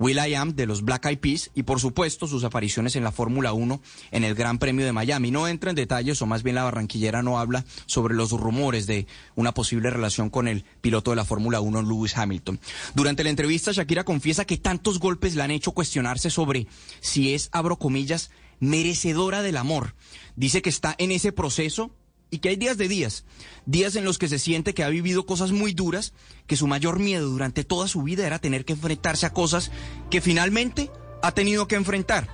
[0.00, 3.12] Will I Am de los Black Eyed Peas y por supuesto sus apariciones en la
[3.12, 5.30] Fórmula 1 en el Gran Premio de Miami.
[5.30, 9.06] No entra en detalles o más bien la barranquillera no habla sobre los rumores de
[9.36, 12.58] una posible relación con el piloto de la Fórmula 1 Lewis Hamilton.
[12.94, 16.66] Durante la entrevista Shakira confiesa que tantos golpes le han hecho cuestionarse sobre
[17.00, 19.94] si es, abro comillas, merecedora del amor.
[20.36, 21.90] Dice que está en ese proceso
[22.30, 23.24] y que hay días de días,
[23.66, 26.12] días en los que se siente que ha vivido cosas muy duras,
[26.46, 29.72] que su mayor miedo durante toda su vida era tener que enfrentarse a cosas
[30.10, 30.90] que finalmente
[31.22, 32.28] ha tenido que enfrentar.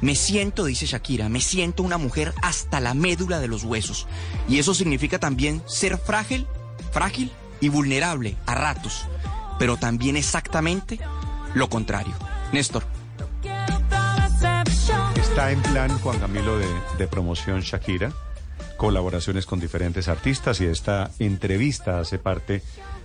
[0.00, 4.06] Me siento, dice Shakira, me siento una mujer hasta la médula de los huesos.
[4.48, 6.46] Y eso significa también ser frágil,
[6.92, 9.04] frágil y vulnerable a ratos,
[9.58, 10.98] pero también exactamente
[11.54, 12.14] lo contrario.
[12.52, 12.99] Néstor.
[15.30, 18.12] Está en plan, Juan Camilo, de, promoción Shakira
[18.76, 22.62] colaboraciones con diferentes artistas y esta entrevista hace parte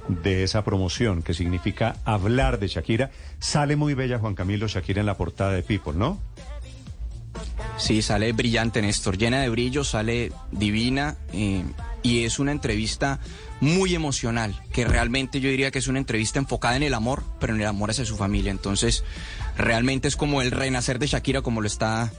[0.08, 3.12] de esa promoción que significa hablar de Shakira.
[3.40, 6.20] Sale muy bella Juan Camilo Shakira en la portada de People, ¿no?
[7.78, 11.64] Sí, sale brillante Néstor, llena de brillo, sale divina eh,
[12.02, 13.20] y es una entrevista
[13.60, 17.54] muy emocional, que realmente yo diría que es una entrevista enfocada en el amor, pero
[17.54, 18.52] en el amor hacia su familia.
[18.52, 19.04] Entonces,
[19.58, 22.12] realmente es como el renacer de Shakira como lo está,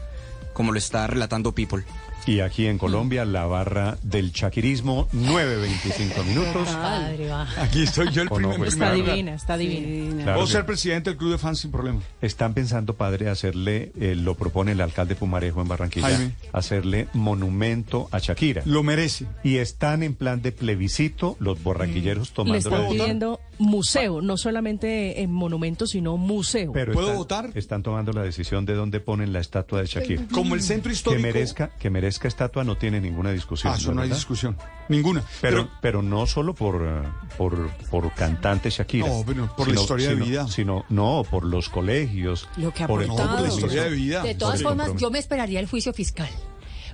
[0.52, 1.84] como lo está relatando People.
[2.26, 6.68] Y aquí en Colombia, la barra del chaquirismo, 9.25 minutos.
[6.70, 7.46] Padre, va.
[7.62, 8.56] Aquí estoy yo el ¿O no, primer.
[8.58, 8.72] pues?
[8.74, 10.22] Está divina, está divina.
[10.24, 12.00] Claro Puedo que- ser presidente del club de fans sin problema.
[12.20, 16.32] Están pensando, padre, hacerle, eh, lo propone el alcalde Pumarejo en Barranquilla, Jaime.
[16.52, 18.62] hacerle monumento a Shakira.
[18.64, 19.26] Lo merece.
[19.44, 22.98] Y están en plan de plebiscito los borraquilleros Le tomando están la decisión.
[23.04, 26.72] pidiendo museo, no solamente en monumento, sino museo.
[26.72, 27.50] Pero ¿Puedo están, votar?
[27.54, 30.22] Están tomando la decisión de dónde ponen la estatua de Shakira.
[30.32, 31.22] Como el centro Que histórico.
[31.22, 33.72] merezca, que merezca gigantesca estatua no tiene ninguna discusión.
[33.72, 34.16] Ah, eso no hay ¿verdad?
[34.18, 34.56] discusión.
[34.88, 35.22] Ninguna.
[35.40, 39.06] Pero, pero, no solo por, eh, por, por cantante Shakira.
[39.08, 40.48] No, pero por la historia de sino- vida.
[40.48, 42.48] Sino, no, por los colegios.
[42.56, 43.36] Lo que ha por el aportado.
[43.38, 44.22] por la historia de vida.
[44.22, 44.64] De todas Sí.
[44.64, 46.28] formas, yo me esperaría el juicio fiscal.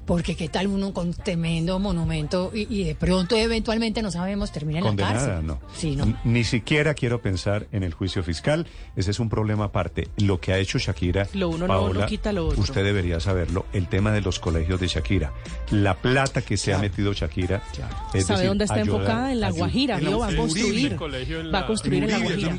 [0.07, 4.81] Porque qué tal uno con tremendo monumento y, y de pronto eventualmente no sabemos termina
[4.81, 5.47] en la cárcel.
[5.47, 5.61] no.
[5.77, 6.19] Sí, no.
[6.25, 8.67] Ni siquiera quiero pensar en el juicio fiscal.
[8.97, 10.09] Ese es un problema aparte.
[10.19, 12.61] Lo que ha hecho Shakira, Lo uno no- Paola, no quita lo otro.
[12.61, 13.65] usted debería saberlo.
[13.73, 15.33] El tema de los colegios de Shakira.
[15.71, 17.63] La plata que se ha metido Shakira.
[18.13, 19.31] es ¿Sabe decir, dónde está enfocada?
[19.33, 20.99] En La Guajira, en la- va a construir.
[21.55, 22.59] Va a construir en La Guajira.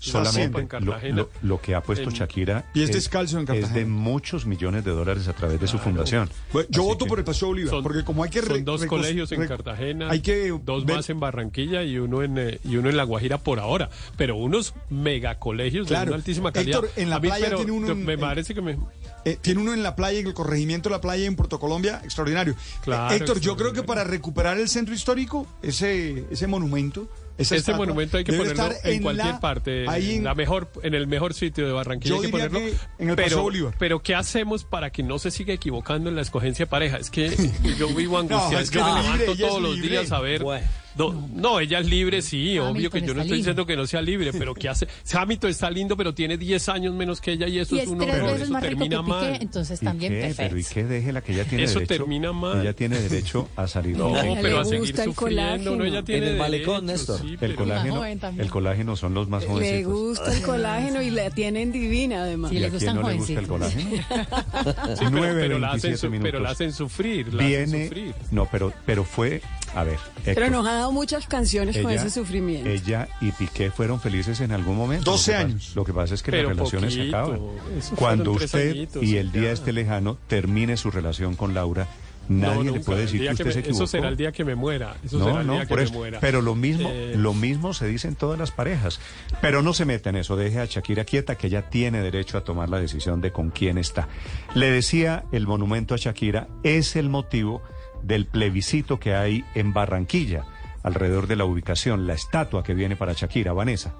[0.00, 1.16] Solamente en lo, Cartagena.
[1.16, 4.92] lo- lo que ha puesto En- Shakira Pies es, en es de muchos millones de
[4.92, 6.30] dólares a través de su fundación.
[6.52, 8.40] Bueno, yo Así voto que- por el Paseo Bolívar, Son- porque como hay que...
[8.40, 12.22] re- Son dos colegios en Cartagena, Hay que dos ver- más en Barranquilla y uno
[12.22, 13.90] en, eh, y uno en La Guajira por ahora.
[14.16, 16.04] Pero unos megacolegios Claro.
[16.04, 16.84] de una altísima calidad.
[16.84, 18.78] Héctor, en la A mí, playa pero tiene uno en- me en- parece que me...
[19.24, 22.00] Eh, tiene uno en la playa, en el corregimiento de la playa en Puerto Colombia,
[22.04, 22.54] extraordinario.
[22.82, 27.56] Claro, Eh, Héctor, yo creo que para recuperar el centro histórico, ese, ese monumento, Ese
[27.56, 30.68] estatua, monumento hay que debe ponerlo estar en, cualquier la- parte, ahí en, la mejor,
[30.82, 32.16] en el mejor sitio de Barranquilla.
[32.16, 32.76] Yo hay que diría ponerlo.
[32.98, 33.74] que en el pero, Bolívar.
[33.78, 36.96] pero ¿qué hacemos para que no se siga equivocando en la escogencia de pareja?
[36.98, 37.30] Es que
[37.78, 39.90] yo vivo angustiado, No, es que me libre, levanto todos los libre.
[39.90, 40.42] días a ver.
[40.42, 40.66] Bueno.
[40.98, 43.86] No, no, ella es libre, sí, Hamilton obvio que yo no estoy diciendo que no
[43.86, 44.88] sea libre, pero ¿qué hace?
[45.12, 47.90] Hamilton está lindo, pero tiene 10 años menos que ella y eso Y es, es
[47.90, 49.38] un tres veces eso más rico que termina Piqué, mal.
[49.40, 50.20] entonces ¿Y también qué?
[50.20, 50.42] perfecto.
[50.42, 50.84] Pero ¿y qué?
[50.84, 51.94] Déjela que ella tiene Eso derecho.
[51.94, 52.60] termina mal.
[52.60, 53.96] Ella tiene derecho a salir.
[53.96, 56.04] No, ella pero le a seguir el sufriendo, no, ella colágeno.
[56.04, 57.20] tiene En el malecón, derecho, Néstor.
[57.20, 59.92] sí, El colágeno, el colágeno son los más Le jovencitos.
[59.92, 62.50] gusta el colágeno y la tienen divina además.
[62.50, 63.84] Sí, ¿Y le gustan no le gusta el jovencitos.
[63.84, 64.38] colágeno?
[64.98, 67.84] Sí, pero, 9, pero la hacen 27 su- pero la hacen sufrir, la hacen Viene,
[67.88, 68.14] sufrir.
[68.30, 69.40] no, pero, pero fue,
[69.80, 72.68] a ver, Pero nos ha dado muchas canciones con ese sufrimiento.
[72.68, 75.10] Ella y Piqué fueron felices en algún momento.
[75.10, 75.72] 12 Lo que pasa- años.
[75.76, 77.40] Lo que pasa es que Pero las relaciones se poquito, acaban.
[77.78, 79.52] eso Cuando usted añitos, y el día ya.
[79.52, 81.86] esté lejano termine su relación con Laura,
[82.30, 83.84] No, nadie le puede decir que que usted se me- equivocó.
[83.84, 84.96] Eso será el día que me muera.
[85.02, 85.92] Eso no, será el no, día que por me eso.
[85.94, 86.20] muera.
[86.20, 89.00] Pero lo mismo, Eh, lo mismo se dice en todas las parejas.
[89.40, 92.42] Pero no se meta en eso, deje a Shakira quieta, que ella tiene derecho a
[92.44, 94.08] tomar la decisión de con quién está.
[94.54, 97.62] Le decía, el monumento a Shakira es el motivo
[98.02, 100.44] del plebiscito que hay en Barranquilla,
[100.82, 103.92] alrededor de la ubicación, la estatua que viene para Shakira, Vanessa.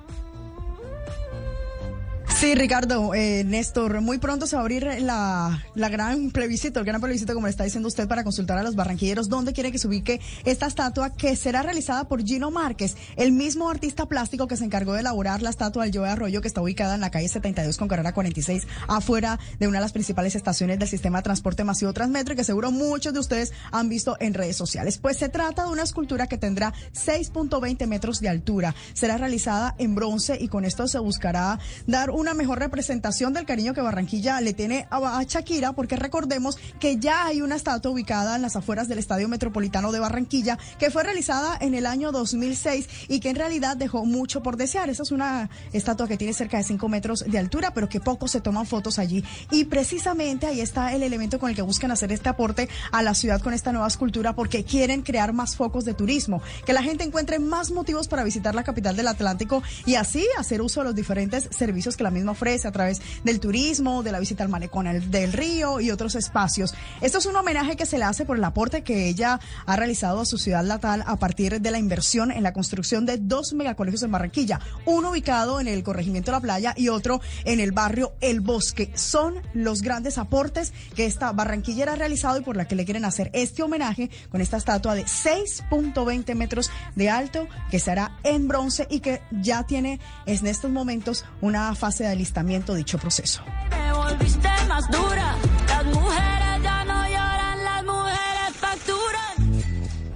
[2.37, 6.87] Sí, Ricardo, eh, Néstor, muy pronto se va a abrir la, la gran plebiscito, el
[6.87, 9.79] gran plebiscito, como le está diciendo usted, para consultar a los barranquilleros dónde quiere que
[9.79, 14.57] se ubique esta estatua que será realizada por Gino Márquez, el mismo artista plástico que
[14.57, 17.29] se encargó de elaborar la estatua del Joe Arroyo que está ubicada en la calle
[17.29, 21.65] 72 con carrera 46, afuera de una de las principales estaciones del sistema de transporte
[21.65, 24.99] masivo Transmetro que seguro muchos de ustedes han visto en redes sociales.
[24.99, 28.77] Pues se trata de una escultura que tendrá 6.20 metros de altura.
[28.93, 33.75] Será realizada en bronce y con esto se buscará dar una mejor representación del cariño
[33.75, 38.43] que Barranquilla le tiene a, Shakira, porque recordemos que ya hay una estatua ubicada en
[38.43, 43.21] las afueras del Estadio Metropolitano de Barranquilla que fue realizada en el año 2006 y
[43.21, 44.91] que en realidad dejó mucho por desear.
[44.91, 48.27] Esa es una estatua que tiene cerca de 5 metros de altura, pero que poco
[48.27, 49.25] se toman fotos allí.
[49.53, 53.15] Y precisamente ahí está el elemento con el que buscan hacer este aporte a la
[53.15, 57.05] ciudad con esta nueva escultura, porque quieren crear más focos de turismo, que la gente
[57.05, 60.97] encuentre más motivos para visitar la capital del Atlántico y así hacer uso de los
[60.97, 64.87] diferentes servicios que la misma ofrece a través del turismo, de la visita al malecón
[64.87, 66.75] el- del río y otros espacios.
[67.01, 70.21] Esto es un homenaje que se le hace por el aporte que ella ha realizado
[70.21, 74.03] a su ciudad natal a partir de la inversión en la construcción de dos megacolegios
[74.03, 78.41] en Barranquilla, uno ubicado en el corregimiento la playa y otro en el barrio El
[78.41, 78.91] Bosque.
[78.95, 83.05] Son los grandes aportes que esta barranquillera ha realizado y por la que le quieren
[83.05, 88.49] hacer este homenaje con esta estatua de 6.20 metros de alto que se hará en
[88.49, 93.43] bronce y que ya tiene en estos momentos una fase de alistamiento dicho proceso.
[93.71, 95.37] Te volviste más dura.
[95.69, 99.63] Las mujeres ya no lloran, las mujeres facturan.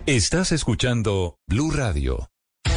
[0.07, 2.29] Estás escuchando Blue Radio.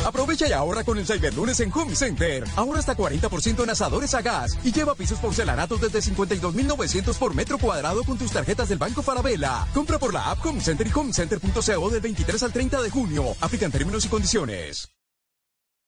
[0.06, 2.44] Aprovecha y ahorra con el Cyberlunes en Home Center.
[2.56, 4.56] Ahora hasta 40% en asadores a gas.
[4.64, 9.66] Y lleva pisos porcelanatos desde 52,900 por metro cuadrado con tus tarjetas del Banco Falabella.
[9.74, 13.36] Compra por la app Home Center y homecenter.co del 23 al 30 de junio.
[13.42, 14.90] Aplican términos y condiciones.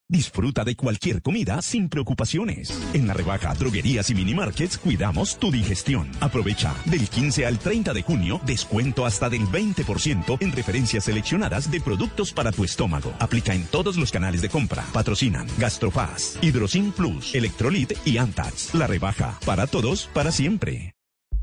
[0.09, 2.71] Disfruta de cualquier comida sin preocupaciones.
[2.93, 6.09] En la rebaja Droguerías y Mini Markets cuidamos tu digestión.
[6.21, 11.81] Aprovecha del 15 al 30 de junio descuento hasta del 20% en referencias seleccionadas de
[11.81, 13.13] productos para tu estómago.
[13.19, 14.85] Aplica en todos los canales de compra.
[14.93, 18.73] Patrocinan Gastrofaz, Hidrosin Plus, Electrolit y Antax.
[18.75, 20.96] La rebaja para todos, para siempre.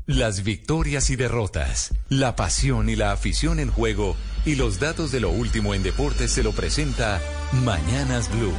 [0.07, 4.15] Las victorias y derrotas, la pasión y la afición en juego
[4.45, 7.19] y los datos de lo último en deportes se lo presenta
[7.63, 8.53] Mañanas Blue.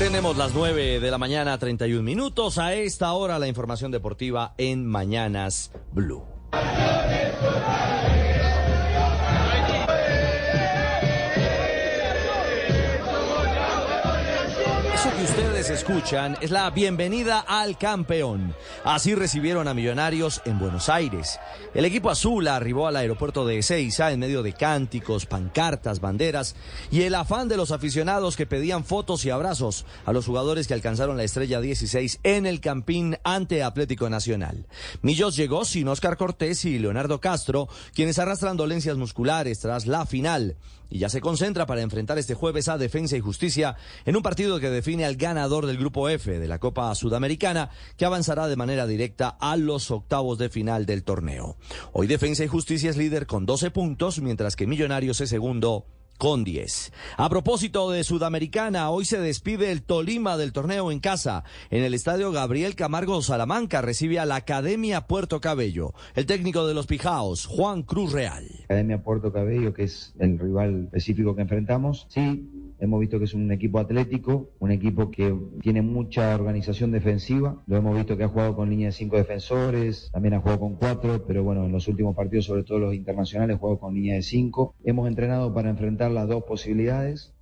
[0.00, 2.58] Tenemos las 9 de la mañana, 31 minutos.
[2.58, 6.24] A esta hora la información deportiva en Mañanas Blue.
[15.70, 18.54] Escuchan es la bienvenida al campeón.
[18.84, 21.38] Así recibieron a Millonarios en Buenos Aires.
[21.74, 26.56] El equipo azul arribó al aeropuerto de Ezeiza en medio de cánticos, pancartas, banderas
[26.90, 30.74] y el afán de los aficionados que pedían fotos y abrazos a los jugadores que
[30.74, 34.66] alcanzaron la estrella 16 en el Campín ante Atlético Nacional.
[35.02, 40.56] Millos llegó sin Oscar Cortés y Leonardo Castro, quienes arrastran dolencias musculares tras la final
[40.90, 44.60] y ya se concentra para enfrentar este jueves a Defensa y Justicia en un partido
[44.60, 48.86] que define al ganador del Grupo F de la Copa Sudamericana, que avanzará de manera
[48.86, 51.56] directa a los octavos de final del torneo.
[51.92, 55.86] Hoy Defensa y Justicia es líder con 12 puntos, mientras que Millonarios es segundo
[56.18, 56.92] con 10.
[57.16, 61.44] A propósito de Sudamericana, hoy se despide el Tolima del torneo en casa.
[61.70, 65.94] En el estadio Gabriel Camargo Salamanca recibe a la Academia Puerto Cabello.
[66.14, 68.44] El técnico de los Pijaos, Juan Cruz Real.
[68.64, 72.48] Academia Puerto Cabello, que es el rival específico que enfrentamos, sí,
[72.80, 77.76] hemos visto que es un equipo atlético, un equipo que tiene mucha organización defensiva, lo
[77.76, 81.24] hemos visto que ha jugado con línea de cinco defensores, también ha jugado con cuatro,
[81.26, 84.74] pero bueno, en los últimos partidos, sobre todo los internacionales, jugado con línea de cinco.
[84.84, 87.32] Hemos entrenado para enfrentar las dos posibilidades.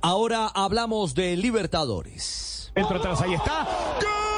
[0.00, 2.72] Ahora hablamos de Libertadores.
[2.74, 3.66] Entra atrás, ahí está.
[4.00, 4.33] ¡Gol!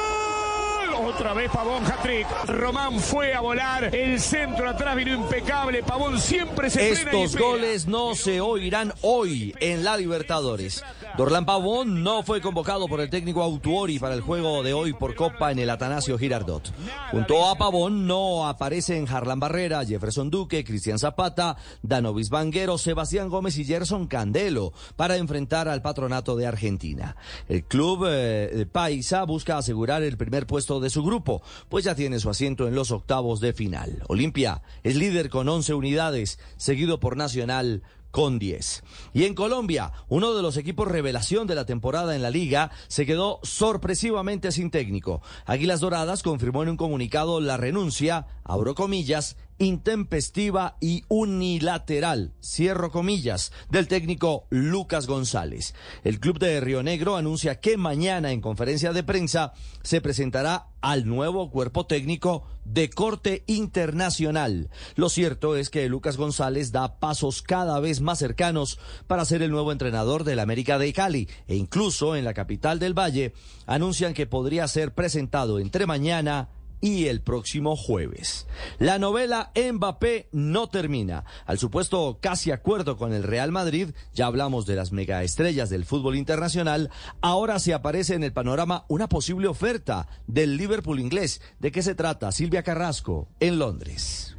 [1.06, 2.26] Otra vez Pavón, hat-trick.
[2.48, 3.94] Román fue a volar.
[3.94, 5.84] El centro atrás vino impecable.
[5.84, 10.82] Pavón siempre se Estos goles no se oirán hoy en la Libertadores.
[11.16, 15.14] Dorlan Pavón no fue convocado por el técnico Autuori para el juego de hoy por
[15.14, 16.72] Copa en el Atanasio Girardot.
[17.12, 23.56] Junto a Pavón no aparecen Harlan Barrera, Jefferson Duque, Cristian Zapata, Danovis Vanguero, Sebastián Gómez
[23.58, 27.14] y Gerson Candelo para enfrentar al patronato de Argentina.
[27.48, 32.20] El club eh, Paisa busca asegurar el primer puesto de su grupo, pues ya tiene
[32.20, 34.02] su asiento en los octavos de final.
[34.08, 37.82] Olimpia es líder con 11 unidades, seguido por Nacional
[38.16, 38.82] con 10.
[39.12, 43.04] Y en Colombia, uno de los equipos revelación de la temporada en la liga se
[43.04, 45.20] quedó sorpresivamente sin técnico.
[45.44, 53.52] Águilas Doradas confirmó en un comunicado la renuncia, abro comillas, intempestiva y unilateral, cierro comillas,
[53.70, 55.74] del técnico Lucas González.
[56.04, 61.06] El club de Río Negro anuncia que mañana en conferencia de prensa se presentará al
[61.06, 64.70] nuevo cuerpo técnico de corte internacional.
[64.94, 69.50] Lo cierto es que Lucas González da pasos cada vez más cercanos para ser el
[69.50, 73.32] nuevo entrenador del América de Cali e incluso en la capital del Valle
[73.66, 76.48] anuncian que podría ser presentado entre mañana
[76.80, 78.46] y el próximo jueves.
[78.78, 81.24] La novela Mbappé no termina.
[81.46, 86.16] Al supuesto casi acuerdo con el Real Madrid, ya hablamos de las megaestrellas del fútbol
[86.16, 91.40] internacional, ahora se aparece en el panorama una posible oferta del Liverpool inglés.
[91.58, 92.32] ¿De qué se trata?
[92.32, 94.36] Silvia Carrasco, en Londres.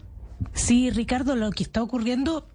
[0.54, 2.48] Sí, Ricardo, lo que está ocurriendo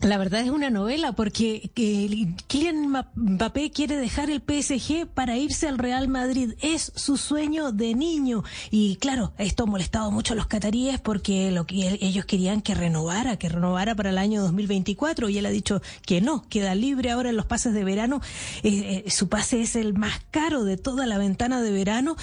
[0.00, 5.68] la verdad es una novela porque que Kylian Mbappé quiere dejar el PSG para irse
[5.68, 6.54] al Real Madrid.
[6.62, 8.42] Es su sueño de niño.
[8.70, 12.74] Y claro, esto ha molestado mucho a los cataríes porque lo que ellos querían que
[12.74, 17.10] renovara, que renovara para el año 2024 y él ha dicho que no, queda libre
[17.10, 18.22] ahora en los pases de verano.
[18.62, 22.16] Eh, eh, su pase es el más caro de toda la ventana de verano.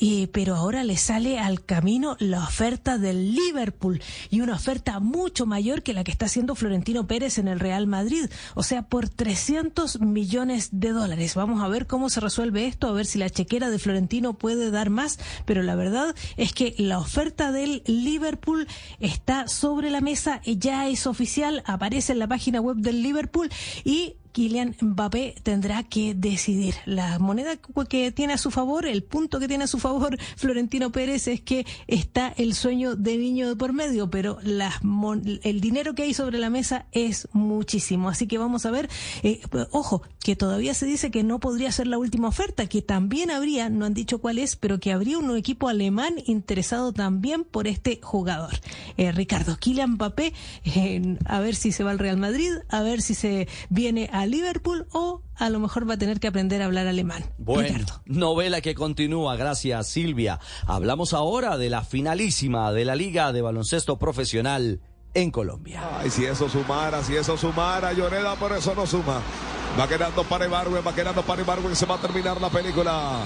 [0.00, 5.46] Eh, pero ahora le sale al camino la oferta del Liverpool y una oferta mucho
[5.46, 9.08] mayor que la que está haciendo Florentino Pérez en el Real Madrid, o sea, por
[9.08, 11.36] 300 millones de dólares.
[11.36, 14.70] Vamos a ver cómo se resuelve esto, a ver si la chequera de Florentino puede
[14.70, 18.66] dar más, pero la verdad es que la oferta del Liverpool
[18.98, 23.50] está sobre la mesa, ya es oficial, aparece en la página web del Liverpool
[23.84, 26.74] y Kylian Mbappé tendrá que decidir.
[26.86, 30.90] La moneda que tiene a su favor, el punto que tiene a su favor Florentino
[30.90, 36.04] Pérez es que está el sueño de niño de por medio, pero el dinero que
[36.04, 38.08] hay sobre la mesa es muchísimo.
[38.08, 38.88] Así que vamos a ver,
[39.22, 39.40] eh,
[39.70, 43.68] ojo, que todavía se dice que no podría ser la última oferta, que también habría,
[43.68, 48.00] no han dicho cuál es, pero que habría un equipo alemán interesado también por este
[48.02, 48.52] jugador.
[48.96, 50.32] Eh, Ricardo, Kylian Mbappé,
[50.64, 54.21] eh, a ver si se va al Real Madrid, a ver si se viene a
[54.26, 57.24] Liverpool o a lo mejor va a tener que aprender a hablar alemán.
[57.38, 58.02] Bueno, Ricardo.
[58.06, 60.40] novela que continúa, gracias Silvia.
[60.66, 64.80] Hablamos ahora de la finalísima de la Liga de Baloncesto Profesional
[65.14, 65.82] en Colombia.
[65.98, 69.20] Ay, si eso sumara, si eso sumara, Lloreda, por eso no suma.
[69.78, 73.20] Va quedando para Ibarwen, va quedando para Ibarwen, se va a terminar la película.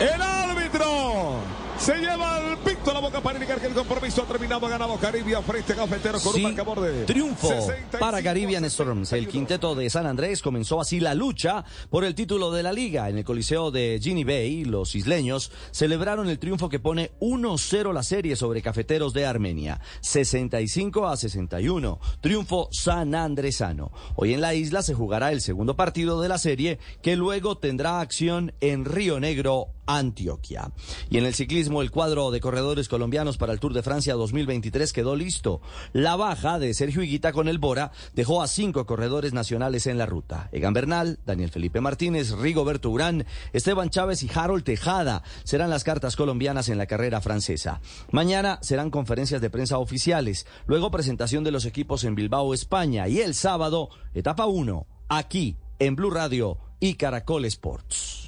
[0.00, 1.40] El árbitro
[1.78, 4.66] Se lleva el pito a la boca para indicar que el compromiso ha terminado.
[4.66, 8.64] Ha ganado Caribia frente a Cafeteros con Sí, un marcador de triunfo 65 para Caribbean
[8.64, 9.12] Storms.
[9.12, 13.08] El quinteto de San Andrés comenzó así la lucha por el título de la liga.
[13.08, 18.02] En el Coliseo de Ginny Bay, los isleños celebraron el triunfo que pone 1-0 la
[18.02, 19.80] serie sobre Cafeteros de Armenia.
[20.00, 22.00] 65 a 61.
[22.20, 23.92] Triunfo sanandresano.
[24.16, 28.00] Hoy en la isla se jugará el segundo partido de la serie que luego tendrá
[28.00, 30.72] acción en Río Negro, Antioquia.
[31.10, 34.92] Y en el ciclismo, el cuadro de corredores colombianos para el Tour de Francia 2023
[34.92, 35.60] quedó listo.
[35.92, 40.06] La baja de Sergio Higuita con el Bora dejó a cinco corredores nacionales en la
[40.06, 40.48] ruta.
[40.52, 46.16] Egan Bernal, Daniel Felipe Martínez, Rigoberto Urán, Esteban Chávez y Harold Tejada serán las cartas
[46.16, 47.80] colombianas en la carrera francesa.
[48.10, 53.20] Mañana serán conferencias de prensa oficiales, luego presentación de los equipos en Bilbao, España y
[53.20, 58.25] el sábado, etapa 1, aquí en Blue Radio y Caracol Sports.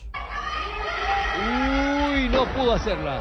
[1.39, 3.21] Uy, no pudo hacerla.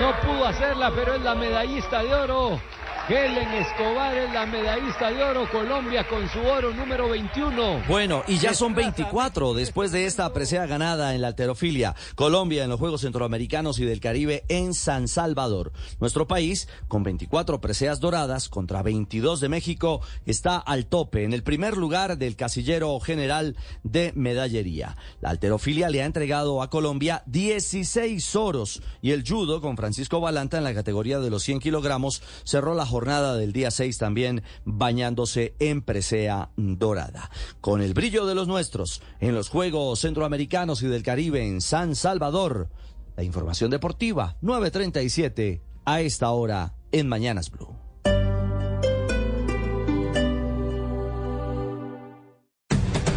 [0.00, 2.60] No pudo hacerla, pero es la medallista de oro.
[3.06, 5.46] Helen Escobar es la medallista de oro.
[5.50, 7.82] Colombia con su oro número 21.
[7.86, 11.94] Bueno, y ya son 24 después de esta presea ganada en la alterofilia.
[12.14, 15.72] Colombia en los Juegos Centroamericanos y del Caribe en San Salvador.
[16.00, 21.42] Nuestro país, con 24 preseas doradas contra 22 de México, está al tope en el
[21.42, 24.96] primer lugar del casillero general de medallería.
[25.20, 30.56] La alterofilia le ha entregado a Colombia 16 oros y el judo con Francisco Balanta
[30.56, 35.56] en la categoría de los 100 kilogramos cerró la jornada del día 6 también bañándose
[35.58, 37.28] en presea dorada.
[37.60, 41.96] Con el brillo de los nuestros en los Juegos Centroamericanos y del Caribe en San
[41.96, 42.68] Salvador.
[43.16, 47.74] La información deportiva 937 a esta hora en Mañanas Blue.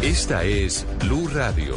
[0.02, 1.76] Esta es Blue Radio.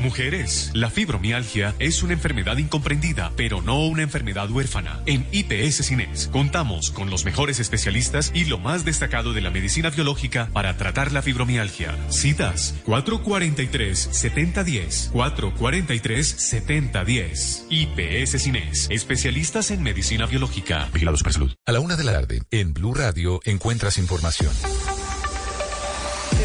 [0.00, 5.00] Mujeres, la fibromialgia es una enfermedad incomprendida, pero no una enfermedad huérfana.
[5.06, 9.88] En IPS Cines contamos con los mejores especialistas y lo más destacado de la medicina
[9.90, 11.96] biológica para tratar la fibromialgia.
[12.08, 17.66] Citas 443-7010, 443-7010.
[17.70, 20.88] IPS Cines, especialistas en medicina biológica.
[20.92, 21.54] Vigilados para salud.
[21.66, 24.52] A la una de la tarde, en Blue Radio encuentras información.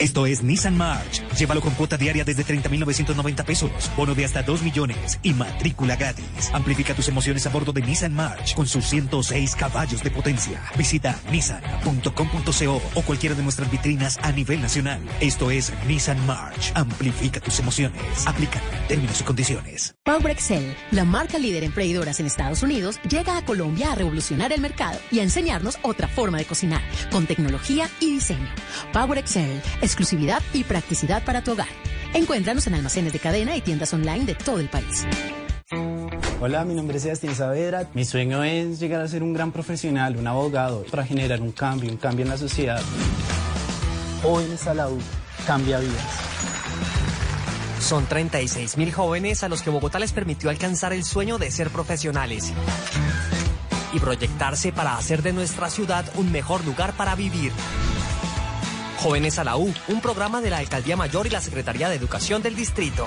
[0.00, 1.24] Esto es Nissan March.
[1.36, 6.50] Llévalo con cuota diaria desde 30,990 pesos, bono de hasta 2 millones y matrícula gratis.
[6.52, 10.62] Amplifica tus emociones a bordo de Nissan March con sus 106 caballos de potencia.
[10.76, 15.00] Visita nissan.com.co o cualquiera de nuestras vitrinas a nivel nacional.
[15.18, 16.70] Esto es Nissan March.
[16.76, 18.24] Amplifica tus emociones.
[18.24, 19.96] Aplica términos y condiciones.
[20.04, 24.52] Power Excel, la marca líder en freidoras en Estados Unidos, llega a Colombia a revolucionar
[24.52, 28.48] el mercado y a enseñarnos otra forma de cocinar, con tecnología y diseño.
[28.92, 31.68] Power Excel, exclusividad y practicidad para tu hogar.
[32.14, 35.06] Encuéntranos en almacenes de cadena y tiendas online de todo el país.
[36.40, 37.88] Hola, mi nombre es Sebastián Saavedra.
[37.94, 41.90] Mi sueño es llegar a ser un gran profesional, un abogado, para generar un cambio,
[41.90, 42.80] un cambio en la sociedad.
[44.22, 44.98] Hoy en la U,
[45.46, 46.28] cambia vidas.
[47.80, 51.70] Son 36 mil jóvenes a los que Bogotá les permitió alcanzar el sueño de ser
[51.70, 52.52] profesionales
[53.92, 57.52] y proyectarse para hacer de nuestra ciudad un mejor lugar para vivir.
[58.98, 62.42] Jóvenes a la U, un programa de la Alcaldía Mayor y la Secretaría de Educación
[62.42, 63.06] del Distrito.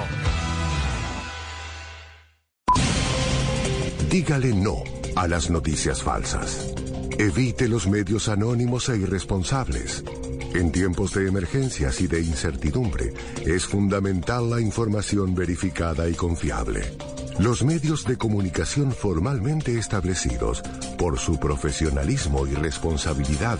[4.10, 4.84] Dígale no
[5.18, 6.74] a las noticias falsas.
[7.18, 10.06] Evite los medios anónimos e irresponsables.
[10.54, 13.14] En tiempos de emergencias y de incertidumbre,
[13.46, 16.98] es fundamental la información verificada y confiable.
[17.38, 20.62] Los medios de comunicación formalmente establecidos,
[20.98, 23.60] por su profesionalismo y responsabilidad,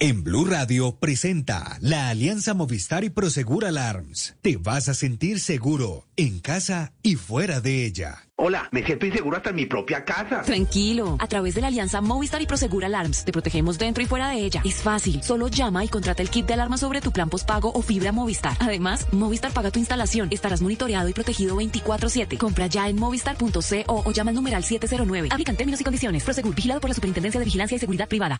[0.00, 4.36] En Blue Radio presenta la alianza Movistar y Prosegur Alarms.
[4.42, 8.22] Te vas a sentir seguro en casa y fuera de ella.
[8.36, 10.42] Hola, me siento inseguro hasta en mi propia casa.
[10.42, 14.28] Tranquilo, a través de la alianza Movistar y Prosegur Alarms te protegemos dentro y fuera
[14.28, 14.62] de ella.
[14.64, 17.82] Es fácil, solo llama y contrata el kit de alarma sobre tu plan postpago o
[17.82, 18.56] fibra Movistar.
[18.60, 20.28] Además, Movistar paga tu instalación.
[20.30, 22.38] Estarás monitoreado y protegido 24/7.
[22.38, 25.30] Compra ya en movistar.co o llama al numeral 709.
[25.32, 26.22] Aplican términos y condiciones.
[26.22, 28.38] Prosegur, vigilado por la Superintendencia de Vigilancia y Seguridad Privada.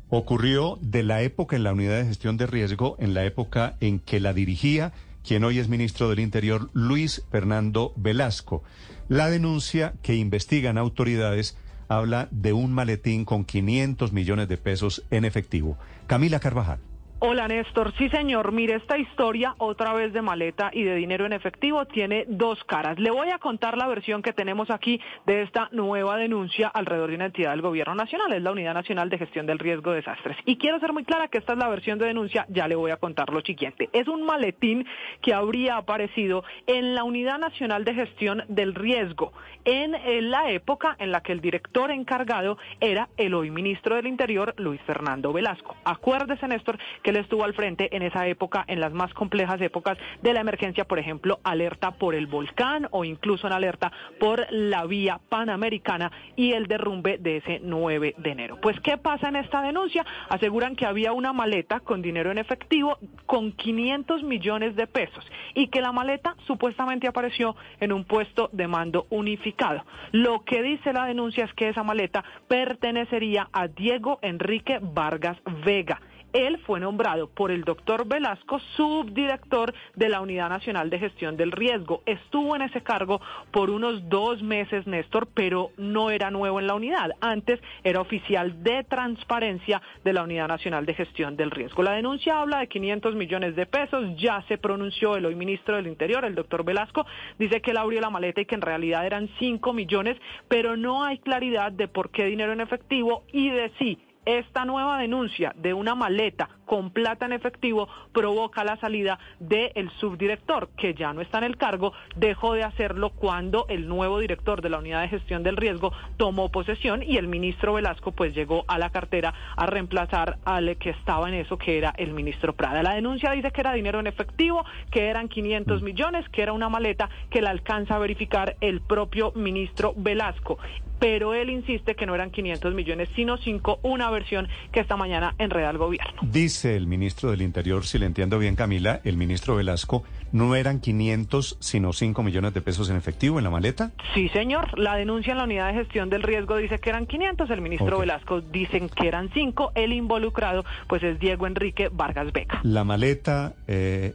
[0.10, 4.00] Ocurrió de la época en la unidad de gestión de riesgo, en la época en
[4.00, 4.92] que la dirigía
[5.24, 8.64] quien hoy es ministro del Interior, Luis Fernando Velasco.
[9.08, 11.58] La denuncia que investigan autoridades
[11.88, 15.78] habla de un maletín con 500 millones de pesos en efectivo.
[16.08, 16.80] Camila Carvajal.
[17.22, 21.34] Hola Néstor, sí señor, mire esta historia otra vez de maleta y de dinero en
[21.34, 22.98] efectivo tiene dos caras.
[22.98, 27.16] Le voy a contar la versión que tenemos aquí de esta nueva denuncia alrededor de
[27.18, 30.38] una entidad del gobierno nacional, es la Unidad Nacional de Gestión del Riesgo de Desastres.
[30.46, 32.92] Y quiero ser muy clara que esta es la versión de denuncia, ya le voy
[32.92, 33.90] a contar lo siguiente.
[33.92, 34.88] Es un maletín
[35.22, 39.34] que habría aparecido en la Unidad Nacional de Gestión del Riesgo
[39.66, 44.54] en la época en la que el director encargado era el hoy ministro del Interior,
[44.58, 45.76] Luis Fernando Velasco.
[45.84, 49.98] Acuérdese Néstor que él estuvo al frente en esa época, en las más complejas épocas
[50.22, 54.86] de la emergencia, por ejemplo, alerta por el volcán o incluso en alerta por la
[54.86, 58.60] vía panamericana y el derrumbe de ese 9 de enero.
[58.62, 60.06] Pues, ¿qué pasa en esta denuncia?
[60.30, 65.68] Aseguran que había una maleta con dinero en efectivo con 500 millones de pesos y
[65.68, 69.86] que la maleta supuestamente apareció en un puesto de mando unificado.
[70.12, 76.00] Lo que dice la denuncia es que esa maleta pertenecería a Diego Enrique Vargas Vega
[76.34, 81.52] él fue nombrado por el doctor Velasco subdirector de la Unidad Nacional de Gestión del
[81.52, 82.02] Riesgo.
[82.06, 83.22] Estuvo en ese cargo
[83.52, 87.12] por unos dos meses, Néstor, pero no era nuevo en la unidad.
[87.22, 91.84] Antes era oficial de transparencia de la Unidad Nacional de Gestión del Riesgo.
[91.84, 94.06] La denuncia habla de 500 millones de pesos.
[94.18, 97.06] Ya se pronunció el hoy ministro del Interior, el doctor Velasco,
[97.38, 100.18] dice que él abrió la maleta y que en realidad eran 5 millones,
[100.48, 105.00] pero no hay claridad de por qué dinero en efectivo y de sí esta nueva
[105.00, 111.14] denuncia de una maleta con plata en efectivo provoca la salida del subdirector, que ya
[111.14, 115.02] no está en el cargo, dejó de hacerlo cuando el nuevo director de la unidad
[115.02, 119.34] de gestión del riesgo tomó posesión y el ministro Velasco pues llegó a la cartera
[119.58, 122.84] a reemplazar al que estaba en eso, que era el ministro Prada.
[122.84, 126.70] La denuncia dice que era dinero en efectivo, que eran 500 millones, que era una
[126.70, 130.60] maleta que la alcanza a verificar el propio ministro Velasco
[131.00, 135.34] pero él insiste que no eran 500 millones, sino 5, una versión que esta mañana
[135.38, 136.22] enreda al gobierno.
[136.22, 140.80] Dice el ministro del Interior, si le entiendo bien Camila, el ministro Velasco, ¿no eran
[140.80, 143.92] 500 sino 5 millones de pesos en efectivo en la maleta?
[144.14, 144.78] Sí, señor.
[144.78, 148.00] La denuncia en la unidad de gestión del riesgo dice que eran 500, el ministro
[148.00, 152.62] Velasco dicen que eran 5, el involucrado pues es Diego Enrique Vargas Beca.
[152.64, 153.54] La maleta...
[153.68, 154.14] Eh,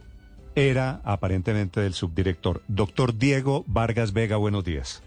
[0.55, 2.61] era aparentemente del subdirector.
[2.67, 5.03] Doctor Diego Vargas Vega, buenos días.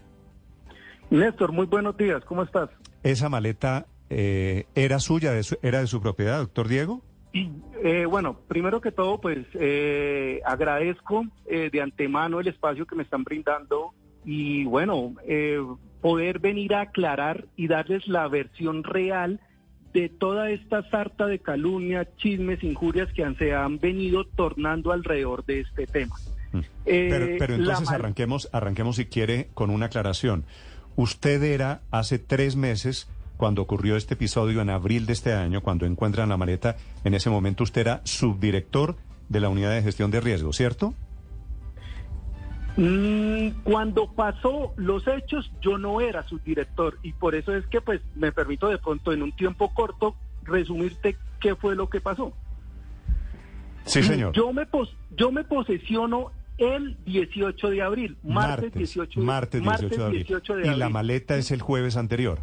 [1.09, 2.69] Néstor, muy buenos días, ¿cómo estás?
[3.01, 5.33] ¿Esa maleta eh, era suya,
[5.63, 7.01] era de su propiedad, doctor Diego?
[7.33, 13.23] Eh, bueno, primero que todo, pues eh, agradezco de antemano el espacio que me están
[13.23, 13.93] brindando
[14.25, 15.15] y bueno,
[16.01, 19.39] poder venir a aclarar y darles la versión real
[19.93, 25.61] de toda esta sarta de calumnias, chismes, injurias que se han venido tornando alrededor de
[25.61, 26.15] este tema.
[26.51, 26.59] Mm.
[26.83, 30.45] pero, entonces arranquemos, arranquemos si quiere con una aclaración.
[30.95, 33.07] Usted era hace tres meses,
[33.39, 36.75] cuando ocurrió este episodio en abril de este año, cuando encuentran la maleta,
[37.05, 38.97] en ese momento usted era subdirector
[39.29, 40.93] de la unidad de gestión de riesgo, ¿cierto?
[42.75, 48.01] Mm, cuando pasó los hechos, yo no era subdirector y por eso es que pues
[48.13, 52.33] me permito de pronto en un tiempo corto resumirte qué fue lo que pasó.
[53.85, 54.33] Sí, señor.
[54.33, 54.67] Yo me,
[55.15, 60.73] yo me posesiono el 18 de abril, martes, 18, martes 18, de, abril.
[60.73, 62.39] Y la maleta es el jueves anterior.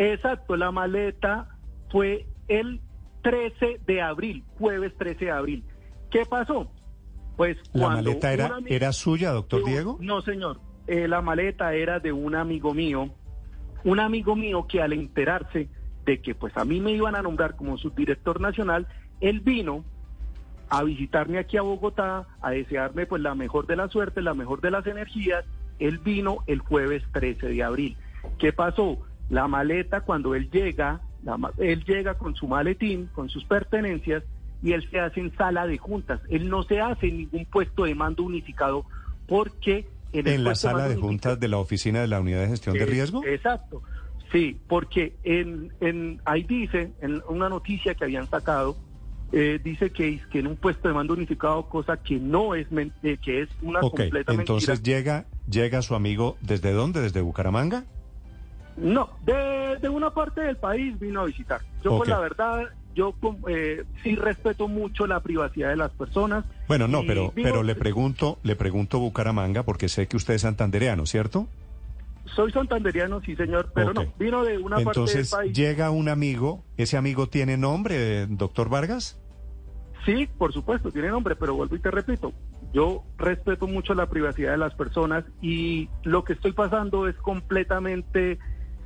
[0.00, 1.48] Exacto, la maleta
[1.90, 2.80] fue el
[3.22, 5.64] 13 de abril, jueves 13 de abril.
[6.10, 6.70] ¿Qué pasó?
[7.36, 9.98] Pues ¿La maleta era, era suya, doctor Diego?
[10.00, 10.60] No, señor.
[10.86, 13.10] Eh, la maleta era de un amigo mío
[13.84, 15.68] un amigo mío que al enterarse
[16.04, 18.86] de que pues a mí me iban a nombrar como subdirector nacional,
[19.20, 19.84] él vino
[20.68, 24.60] a visitarme aquí a Bogotá, a desearme pues la mejor de la suerte, la mejor
[24.60, 25.44] de las energías.
[25.78, 27.96] Él vino el jueves 13 de abril.
[28.38, 28.98] ¿Qué pasó?
[29.30, 31.00] La maleta cuando él llega,
[31.58, 34.22] él llega con su maletín, con sus pertenencias
[34.62, 36.20] y él se hace en sala de juntas.
[36.28, 38.84] Él no se hace en ningún puesto de mando unificado
[39.26, 42.84] porque en, la sala de, juntas de la oficina de la unidad de gestión de
[42.84, 43.24] riesgo.
[43.24, 43.82] Exacto.
[44.32, 48.76] Sí, porque en, en ahí dice, en una noticia que habían sacado,
[49.32, 52.66] eh, dice que, que en un puesto de mando unificado, cosa que no es,
[53.02, 57.00] eh, que es una completa entonces llega, llega su amigo, ¿desde dónde?
[57.00, 57.84] ¿Desde Bucaramanga?
[58.76, 61.60] No, de, una parte del país vino a visitar.
[61.82, 63.14] Yo, pues la verdad, yo
[63.48, 66.44] eh, sí respeto mucho la privacidad de las personas.
[66.68, 71.06] Bueno, no, pero, pero le pregunto, le pregunto Bucaramanga porque sé que usted es santandereano,
[71.06, 71.46] ¿cierto?
[72.34, 75.52] Soy santandereano, sí, señor, pero no, vino de una parte del país.
[75.52, 79.18] llega un amigo, ¿ese amigo tiene nombre, doctor Vargas?
[80.04, 82.32] Sí, por supuesto, tiene nombre, pero vuelvo y te repito,
[82.72, 88.38] yo respeto mucho la privacidad de las personas y lo que estoy pasando es completamente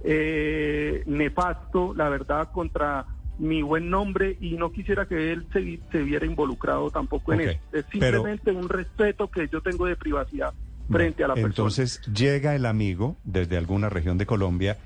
[0.05, 3.07] eh, nefasto, la verdad, contra
[3.39, 7.59] mi buen nombre y no quisiera que él se, se viera involucrado tampoco en eso.
[7.73, 10.53] Es simplemente un respeto que yo tengo de privacidad
[10.89, 11.51] frente a la persona.
[11.51, 14.79] Entonces llega el amigo desde alguna región de Colombia,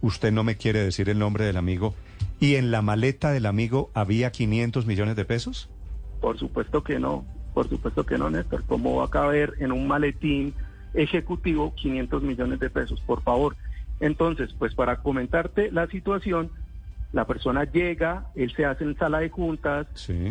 [0.00, 1.94] usted no me quiere decir el nombre del amigo,
[2.40, 5.68] y en la maleta del amigo había 500 millones de pesos?
[6.20, 8.64] Por supuesto que no, por supuesto que no, Néstor.
[8.66, 10.54] ¿Cómo va a caber en un maletín
[10.94, 13.00] ejecutivo 500 millones de pesos?
[13.00, 13.56] Por favor.
[14.02, 16.50] Entonces, pues para comentarte la situación,
[17.12, 19.86] la persona llega, él se hace en sala de juntas,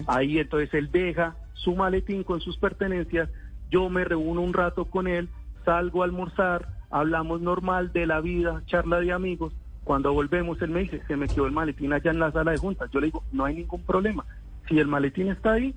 [0.07, 3.29] ahí entonces él deja su maletín con sus pertenencias,
[3.69, 5.29] yo me reúno un rato con él,
[5.63, 9.53] salgo a almorzar, hablamos normal de la vida, charla de amigos,
[9.85, 12.57] cuando volvemos él me dice, se me quedó el maletín allá en la sala de
[12.57, 14.25] juntas, yo le digo, no hay ningún problema,
[14.67, 15.73] si el maletín está ahí,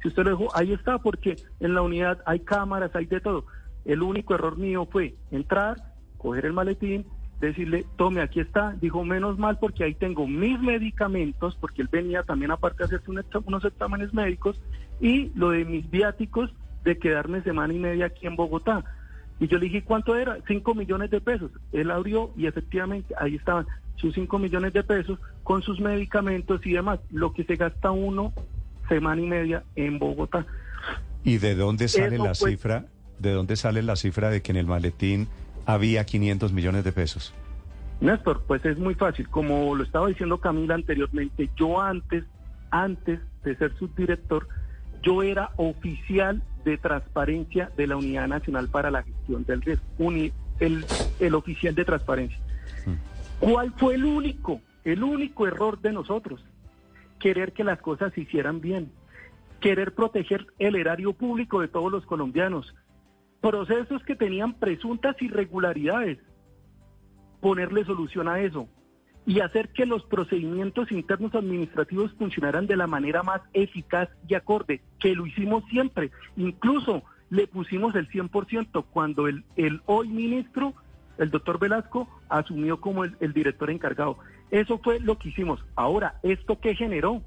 [0.00, 3.44] si usted lo dejó, ahí está, porque en la unidad hay cámaras, hay de todo.
[3.84, 5.76] El único error mío fue entrar,
[6.18, 7.04] coger el maletín,
[7.40, 8.74] decirle, tome, aquí está.
[8.80, 13.10] Dijo, menos mal porque ahí tengo mis medicamentos, porque él venía también aparte de hacerse
[13.44, 14.60] unos exámenes médicos,
[15.00, 16.52] y lo de mis viáticos
[16.84, 18.84] de quedarme semana y media aquí en Bogotá.
[19.38, 20.38] Y yo le dije, ¿cuánto era?
[20.46, 21.50] Cinco millones de pesos.
[21.72, 23.66] Él abrió y efectivamente ahí estaban
[23.96, 28.32] sus cinco millones de pesos con sus medicamentos y demás, lo que se gasta uno
[28.88, 30.46] semana y media en Bogotá.
[31.24, 32.86] ¿Y de dónde sale la cifra?
[33.18, 35.28] ¿De dónde sale la cifra de que en el maletín
[35.66, 37.34] había 500 millones de pesos?
[38.00, 39.28] Néstor, pues es muy fácil.
[39.28, 42.24] Como lo estaba diciendo Camila anteriormente, yo antes,
[42.70, 44.48] antes de ser subdirector,
[45.02, 49.84] yo era oficial de transparencia de la Unidad Nacional para la Gestión del Riesgo,
[50.60, 50.84] el,
[51.20, 52.38] el oficial de transparencia.
[52.86, 52.94] Mm.
[53.40, 56.44] ¿Cuál fue el único, el único error de nosotros?
[57.18, 58.90] Querer que las cosas se hicieran bien,
[59.60, 62.74] querer proteger el erario público de todos los colombianos,
[63.40, 66.18] procesos que tenían presuntas irregularidades,
[67.40, 68.68] ponerle solución a eso
[69.26, 74.80] y hacer que los procedimientos internos administrativos funcionaran de la manera más eficaz y acorde,
[75.00, 76.12] que lo hicimos siempre.
[76.36, 80.74] Incluso le pusimos el 100% cuando el, el hoy ministro,
[81.18, 84.16] el doctor Velasco, asumió como el, el director encargado.
[84.52, 85.64] Eso fue lo que hicimos.
[85.74, 87.20] Ahora, ¿esto qué generó?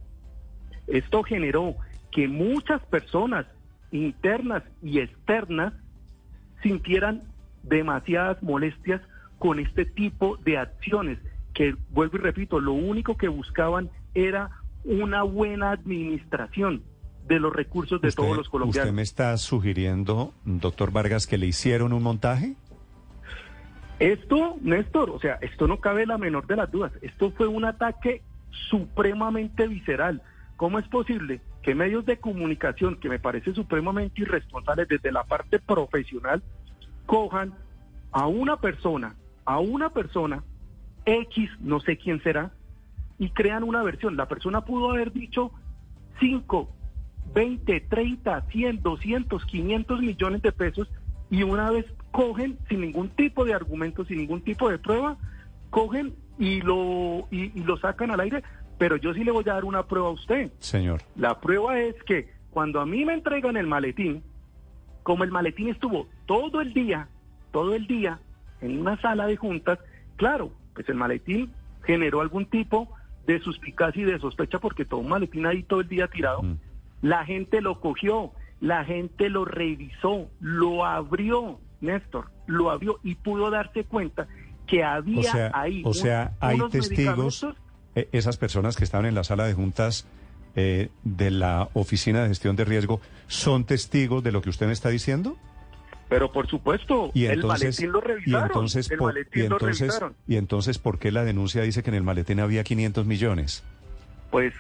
[0.88, 1.76] Esto generó
[2.12, 3.46] que muchas personas
[3.92, 5.74] internas y externas
[6.62, 7.22] sintieran
[7.64, 9.02] demasiadas molestias
[9.38, 11.20] con este tipo de acciones
[11.54, 14.52] que, vuelvo y repito, lo único que buscaban era
[14.84, 16.84] una buena administración
[17.28, 18.88] de los recursos de todos los colombianos.
[18.88, 22.56] ¿Usted me está sugiriendo, doctor Vargas, que le hicieron un montaje?
[24.00, 26.92] Esto, Néstor, o sea, esto no cabe la menor de las dudas.
[27.02, 28.24] Esto fue un ataque
[28.70, 30.22] supremamente visceral.
[30.56, 35.60] ¿Cómo es posible que medios de comunicación, que me parece supremamente irresponsables desde la parte
[35.60, 36.42] profesional,
[37.06, 37.54] cojan
[38.12, 40.44] a una persona, a una persona
[41.06, 42.52] X, no sé quién será,
[43.18, 44.16] y crean una versión.
[44.16, 45.52] La persona pudo haber dicho
[46.20, 46.70] 5,
[47.34, 50.90] 20, 30, 100, 200, 500 millones de pesos
[51.30, 55.18] y una vez cogen sin ningún tipo de argumento, sin ningún tipo de prueba,
[55.70, 58.44] cogen y lo, y, lo sacan al aire.
[58.80, 60.52] Pero yo sí le voy a dar una prueba a usted.
[60.60, 61.02] Señor.
[61.16, 64.24] La prueba es que cuando a mí me entregan el maletín,
[65.04, 67.08] como el maletín estuvo todo el día,
[67.52, 68.20] todo el día
[68.62, 69.78] en una sala de juntas,
[70.16, 71.52] claro, pues el maletín
[71.84, 72.90] generó algún tipo
[73.28, 76.42] de suspicacia y de sospecha porque todo un maletín ahí todo el día tirado.
[76.42, 76.58] Mm.
[77.02, 83.50] La gente lo cogió, la gente lo revisó, lo abrió, Néstor, lo abrió y pudo
[83.52, 84.28] darse cuenta
[84.68, 85.82] que había O sea, ahí.
[85.84, 87.06] o un- sea hay unos testigos,
[87.44, 87.56] medicamentos
[88.12, 90.08] esas personas que estaban en la sala de juntas
[90.56, 94.74] eh, de la Oficina de Gestión de Riesgo, ¿son testigos de lo que usted me
[94.74, 95.38] está diciendo?
[96.08, 98.48] Pero por supuesto, Y el entonces, maletín lo y revisaron.
[98.48, 100.16] entonces, el por- maletín y lo entonces, revisaron.
[100.28, 103.64] y entonces, ¿por qué la denuncia dice que en el maletín había 500 millones?
[104.32, 104.54] Pues,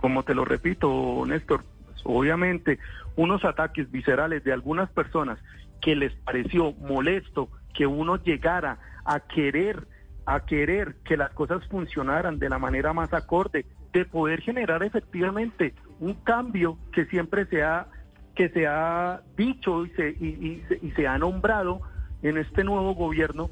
[0.00, 2.78] como te lo repito, Néstor, pues, obviamente
[3.16, 5.38] unos ataques viscerales de algunas personas
[5.82, 9.86] que les pareció molesto que uno llegara a querer
[10.26, 15.74] a querer que las cosas funcionaran de la manera más acorde, de poder generar efectivamente
[16.00, 17.86] un cambio que siempre se ha
[18.34, 21.82] que se ha dicho y se, y, y se- y se ha nombrado
[22.20, 23.48] en este nuevo gobierno,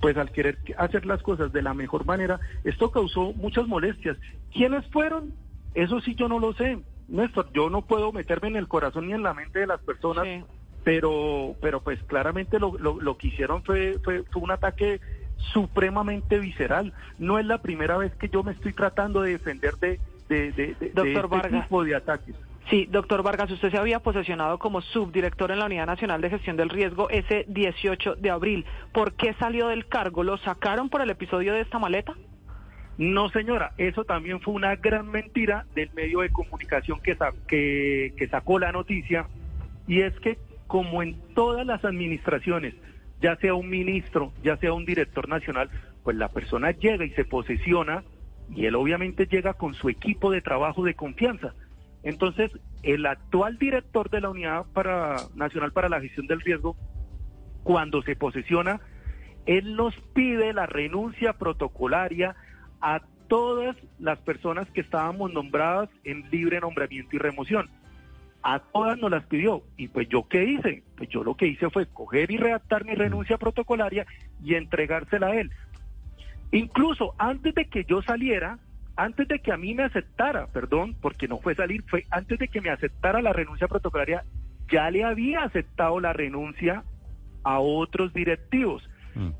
[0.00, 4.16] pues al querer hacer las cosas de la mejor manera, esto causó muchas molestias.
[4.50, 5.34] ¿Quiénes fueron?
[5.74, 6.78] Eso sí yo no lo sé.
[7.08, 10.24] Néstor, yo no puedo meterme en el corazón ni en la mente de las personas,
[10.82, 15.00] pero pero pues claramente lo, lo, lo que hicieron fue, fue, fue un ataque
[15.52, 16.92] supremamente visceral.
[17.18, 20.66] No es la primera vez que yo me estoy tratando de defender de, de, de,
[20.66, 21.62] de- de Doctor este Vargas.
[21.64, 22.34] tipo de ataques.
[22.70, 26.56] Sí, doctor Vargas, usted se había posesionado como subdirector en la Unidad Nacional de Gestión
[26.56, 28.64] del Riesgo ese 18 de abril.
[28.92, 30.22] ¿Por qué salió del cargo?
[30.22, 32.14] ¿Lo sacaron por el episodio de esta maleta?
[32.98, 38.14] No, señora, eso también fue una gran mentira del medio de comunicación que, sa- que,
[38.16, 39.26] que sacó la noticia.
[39.88, 40.38] Y es que,
[40.68, 42.74] como en todas las administraciones,
[43.22, 45.70] ya sea un ministro, ya sea un director nacional,
[46.02, 48.02] pues la persona llega y se posesiona
[48.50, 51.54] y él obviamente llega con su equipo de trabajo de confianza.
[52.02, 52.50] Entonces,
[52.82, 56.76] el actual director de la Unidad para, Nacional para la Gestión del Riesgo,
[57.62, 58.80] cuando se posesiona,
[59.46, 62.34] él nos pide la renuncia protocolaria
[62.80, 67.70] a todas las personas que estábamos nombradas en libre nombramiento y remoción.
[68.42, 69.62] A todas nos las pidió.
[69.76, 70.82] Y pues yo qué hice?
[70.96, 74.06] Pues yo lo que hice fue coger y redactar mi renuncia protocolaria
[74.42, 75.50] y entregársela a él.
[76.50, 78.58] Incluso antes de que yo saliera,
[78.96, 82.48] antes de que a mí me aceptara, perdón, porque no fue salir, fue antes de
[82.48, 84.24] que me aceptara la renuncia protocolaria,
[84.70, 86.84] ya le había aceptado la renuncia
[87.42, 88.88] a otros directivos.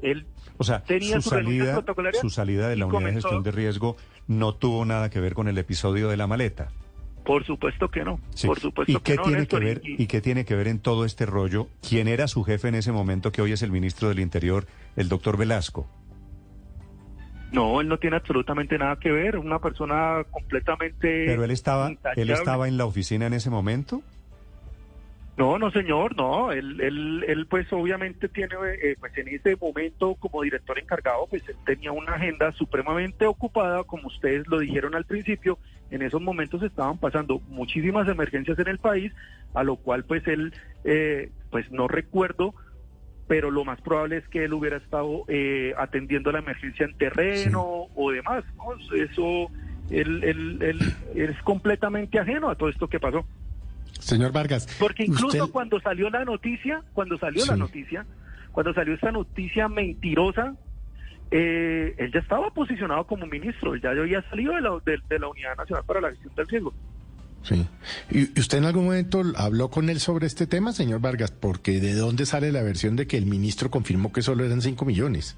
[0.03, 0.27] Él
[0.59, 3.97] O sea, tenía su salida, protocolaria su salida de la unidad de gestión de riesgo
[4.27, 6.69] no tuvo nada que ver con el episodio de la maleta.
[7.25, 8.19] Por supuesto que no.
[8.35, 8.47] Sí.
[8.49, 10.57] Por supuesto ¿Y que qué no, tiene Néstor, que ver y- y qué tiene que
[10.57, 11.69] ver en todo este rollo?
[11.89, 14.67] ¿Quién era su jefe en ese momento que hoy es el ministro del Interior,
[14.97, 15.89] el doctor Velasco?
[17.53, 19.37] No, él no tiene absolutamente nada que ver.
[19.39, 21.27] Una persona completamente.
[21.27, 24.03] Pero él estaba él estaba en la oficina en ese momento.
[25.37, 26.53] No, no, señor, no.
[26.53, 31.43] Él, él, él pues obviamente tiene, eh, pues en ese momento como director encargado, pues
[31.49, 35.59] él tenía una agenda supremamente ocupada, como ustedes lo dijeron al principio.
[35.91, 39.13] En esos momentos estaban pasando muchísimas emergencias en el país,
[39.55, 40.53] a lo cual pues él,
[40.85, 42.55] eh, pues no recuerdo,
[43.27, 47.89] pero lo más probable es que él hubiera estado eh, atendiendo la emergencia en terreno
[47.95, 48.45] o demás.
[48.57, 48.75] ¿no?
[48.97, 49.51] Eso,
[49.91, 53.27] él, él, él- él es completamente ajeno a todo esto que pasó.
[53.99, 54.67] Señor Vargas.
[54.79, 58.05] Porque incluso usted- cuando salió la noticia, cuando salió la noticia,
[58.53, 60.55] cuando salió esta noticia mentirosa,
[61.31, 65.19] eh, él ya estaba posicionado como ministro, él ya había salido de la, de, de
[65.19, 66.75] la Unidad Nacional para la Gestión del Riesgo.
[67.43, 67.67] Sí.
[68.11, 71.33] ¿Y y usted en algún momento habló con él sobre este tema, señor Vargas?
[71.33, 74.85] Porque ¿de dónde sale la versión de que el ministro confirmó que solo eran 5
[74.85, 75.37] millones?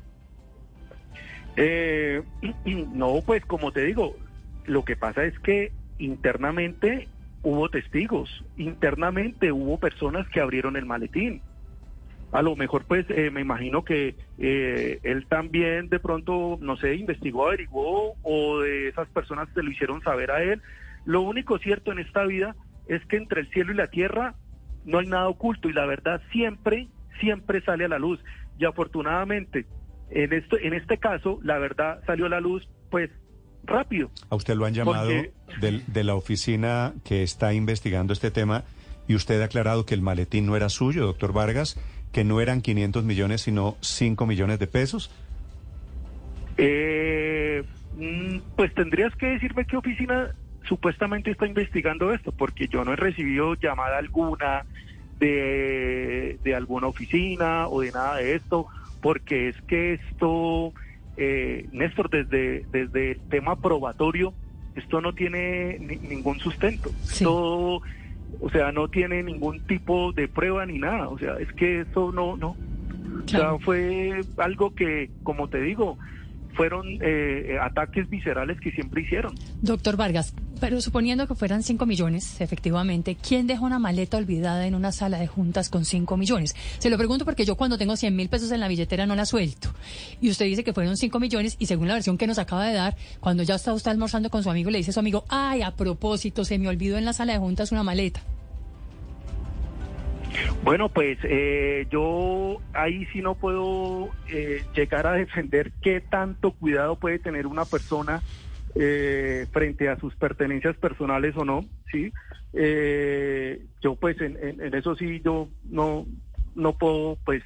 [1.57, 2.23] Eh,
[2.93, 4.17] no, pues como te digo,
[4.67, 7.09] lo que pasa es que internamente
[7.45, 11.43] hubo testigos, internamente hubo personas que abrieron el maletín.
[12.33, 16.97] A lo mejor, pues, eh, me imagino que eh, él también de pronto, no sé,
[16.97, 20.61] investigó, averiguó, o de esas personas se lo hicieron saber a él.
[21.05, 22.57] Lo único cierto en esta vida
[22.89, 24.35] es que entre el cielo y la tierra
[24.85, 26.89] no hay nada oculto y la verdad siempre,
[27.21, 28.19] siempre sale a la luz.
[28.59, 29.67] Y afortunadamente,
[30.11, 33.11] en, esto, en este caso, la verdad salió a la luz, pues,
[33.67, 34.11] rápido.
[34.31, 35.11] A usted lo han llamado
[35.47, 38.65] Porque- de la oficina que está investigando este tema
[39.09, 41.79] y usted ha aclarado que el maletín no era suyo, doctor Vargas,
[42.13, 45.11] que no eran 500 millones, sino 5 millones de pesos.
[46.57, 47.65] Eh,
[47.97, 50.31] mm, pues tendrías que decirme qué oficina
[50.69, 54.65] supuestamente está investigando esto, porque yo no he recibido llamada alguna
[55.19, 58.67] de, de alguna oficina o de nada de esto,
[59.01, 60.73] porque es que esto,
[61.17, 64.33] eh, Néstor, desde, desde el tema probatorio,
[64.75, 66.91] esto no tiene ni- ningún sustento.
[67.05, 67.77] Esto,
[68.41, 71.09] o sea, no tiene ningún tipo de prueba ni nada.
[71.09, 72.57] O sea, es que esto no, no.
[73.25, 75.97] O sea, fue algo que, como te digo,
[76.55, 79.35] fueron eh, ataques viscerales que siempre hicieron.
[79.61, 84.75] Doctor Vargas, pero suponiendo que fueran 5 millones, efectivamente, ¿quién deja una maleta olvidada en
[84.75, 86.55] una sala de juntas con 5 millones?
[86.79, 89.27] Se lo pregunto porque yo cuando tengo 100 mil pesos en la billetera no la
[89.27, 89.69] suelto.
[90.21, 92.75] Y usted dice que fueron 5 millones y según la versión que nos acaba de
[92.75, 95.63] dar, cuando ya está usted almorzando con su amigo, le dice a su amigo, ay,
[95.63, 98.23] a propósito, se me olvidó en la sala de juntas una maleta.
[100.63, 106.97] Bueno, pues eh, yo ahí sí no puedo eh, llegar a defender qué tanto cuidado
[106.97, 108.23] puede tener una persona
[108.75, 112.13] eh, frente a sus pertenencias personales o no, ¿sí?
[113.83, 116.07] yo pues en, en, eso sí yo no,
[116.55, 117.43] no puedo pues,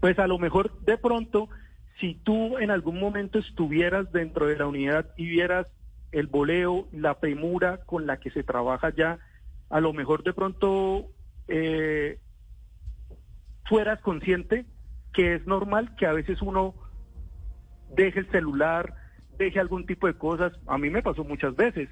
[0.00, 1.50] pues a lo mejor de pronto
[2.00, 5.66] si tú en algún momento estuvieras dentro de la unidad y vieras
[6.10, 9.18] el voleo, la premura con la que se trabaja ya,
[9.68, 11.10] a lo mejor de pronto
[11.48, 12.18] eh,
[13.68, 14.66] fueras consciente
[15.12, 16.74] que es normal que a veces uno
[17.94, 18.94] deje el celular,
[19.38, 20.52] deje algún tipo de cosas.
[20.66, 21.88] A mí me pasó muchas veces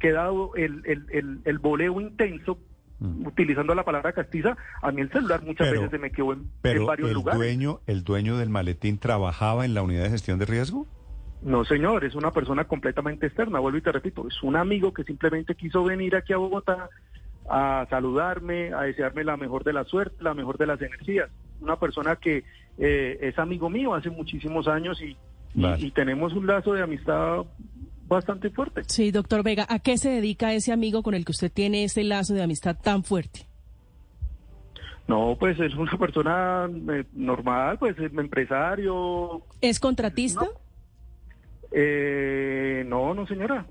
[0.00, 2.58] que dado el, el, el, voleo intenso,
[2.98, 3.26] mm.
[3.26, 6.86] utilizando la palabra castiza, a mí el celular muchas veces se me quedó en, pero
[6.86, 7.38] varios el lugares.
[7.38, 10.86] Dueño, ¿El dueño del maletín trabajaba en la unidad de gestión de riesgo?
[11.42, 15.04] No, señor, es una persona completamente externa, vuelvo y te repito, es un amigo que
[15.04, 16.88] simplemente quiso venir aquí a Bogotá
[17.48, 21.30] a saludarme, a desearme la mejor de la suerte, la mejor de las energías.
[21.60, 22.44] Una persona que
[22.78, 25.16] eh, es amigo mío hace muchísimos años y,
[25.54, 27.44] y, tenemos un lazo de amistad
[28.08, 28.82] bastante fuerte.
[28.86, 32.04] Sí, doctor Vega, ¿a qué se dedica ese amigo con el que usted tiene ese
[32.04, 33.46] lazo de amistad tan fuerte?
[35.08, 39.42] No, pues es una persona eh, normal, pues es empresario.
[39.60, 40.46] ¿Es contratista?
[41.72, 43.66] Eh, no, no, señora.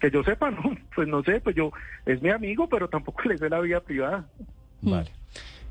[0.00, 0.62] Que yo sepa, no.
[0.94, 1.72] Pues no sé, pues yo
[2.06, 4.26] es mi amigo, pero tampoco le sé la vida privada.
[4.82, 5.10] Vale.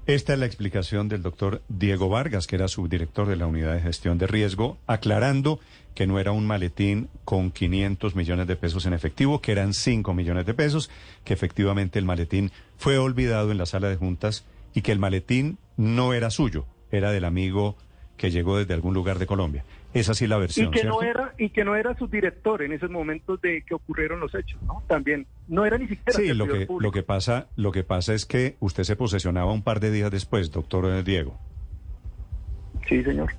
[0.06, 3.82] Esta es la explicación del doctor Diego Vargas, que era subdirector de la Unidad de
[3.82, 5.60] Gestión de Riesgo, aclarando
[5.94, 10.12] que no era un maletín con 500 millones de pesos en efectivo, que eran 5
[10.16, 10.90] millones de pesos,
[11.24, 15.60] que efectivamente el maletín fue olvidado en la sala de juntas y que el maletín
[15.78, 17.76] no era suyo, era del amigo
[18.18, 19.64] que llegó desde algún lugar de Colombia.
[19.94, 20.68] Es así la versión.
[20.68, 23.74] Y que no era y que no era su director en esos momentos de que
[23.74, 24.84] ocurrieron los hechos, ¿no?
[24.88, 26.12] También no era ni siquiera.
[26.12, 29.64] Sí, lo que lo que pasa lo que pasa es que usted se posesionaba un
[29.64, 31.40] par de días después, doctor eh, Diego.
[32.88, 33.34] Sí, señor.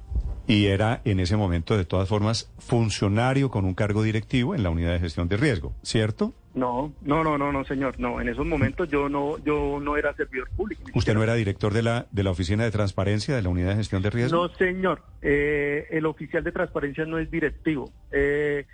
[0.47, 4.71] Y era en ese momento de todas formas funcionario con un cargo directivo en la
[4.71, 6.35] unidad de gestión de riesgo, ¿cierto?
[6.53, 8.01] No, no, no, no, no, señor.
[8.01, 10.83] No, en esos momentos yo no, yo no era servidor público.
[10.95, 13.77] ¿Usted no era director de la de la oficina de transparencia de la unidad de
[13.77, 14.49] gestión de riesgo?
[14.49, 15.03] No, señor.
[15.23, 17.93] Eh, el oficial de transparencia no es directivo.
[18.11, 18.67] Eh,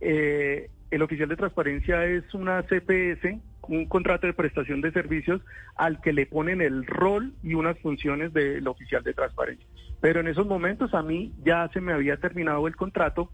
[0.00, 5.42] eh, el oficial de transparencia es una CPS, un contrato de prestación de servicios
[5.76, 9.66] al que le ponen el rol y unas funciones del oficial de transparencia.
[10.00, 13.30] Pero en esos momentos a mí ya se me había terminado el contrato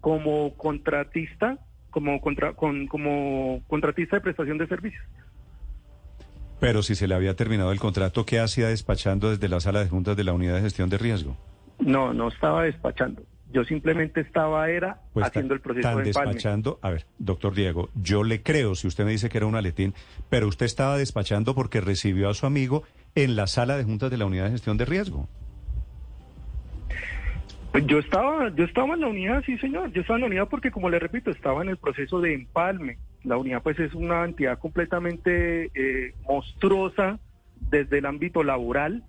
[0.00, 1.58] como contratista
[1.98, 5.04] como, contra, con, como contratista de prestación de servicios.
[6.60, 9.88] Pero si se le había terminado el contrato, ¿qué hacía despachando desde la sala de
[9.88, 11.36] juntas de la unidad de gestión de riesgo?
[11.80, 13.22] No, no estaba despachando.
[13.52, 16.78] Yo simplemente estaba era pues haciendo el proceso de despachando.
[16.82, 19.92] A ver, doctor Diego, yo le creo si usted me dice que era un aletín,
[20.28, 22.84] pero usted estaba despachando porque recibió a su amigo
[23.16, 25.28] en la sala de juntas de la unidad de gestión de riesgo.
[27.78, 30.48] Pues yo estaba, yo estaba en la unidad, sí señor, yo estaba en la unidad
[30.48, 32.98] porque como le repito, estaba en el proceso de empalme.
[33.22, 37.20] La unidad pues es una entidad completamente eh, monstruosa
[37.70, 39.04] desde el ámbito laboral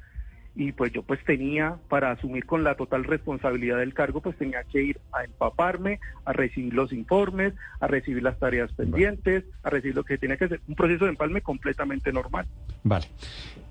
[0.59, 4.61] y pues yo pues tenía para asumir con la total responsabilidad del cargo pues tenía
[4.65, 9.95] que ir a empaparme, a recibir los informes, a recibir las tareas pendientes, a recibir
[9.95, 12.45] lo que tenía que hacer, un proceso de empalme completamente normal.
[12.83, 13.05] Vale.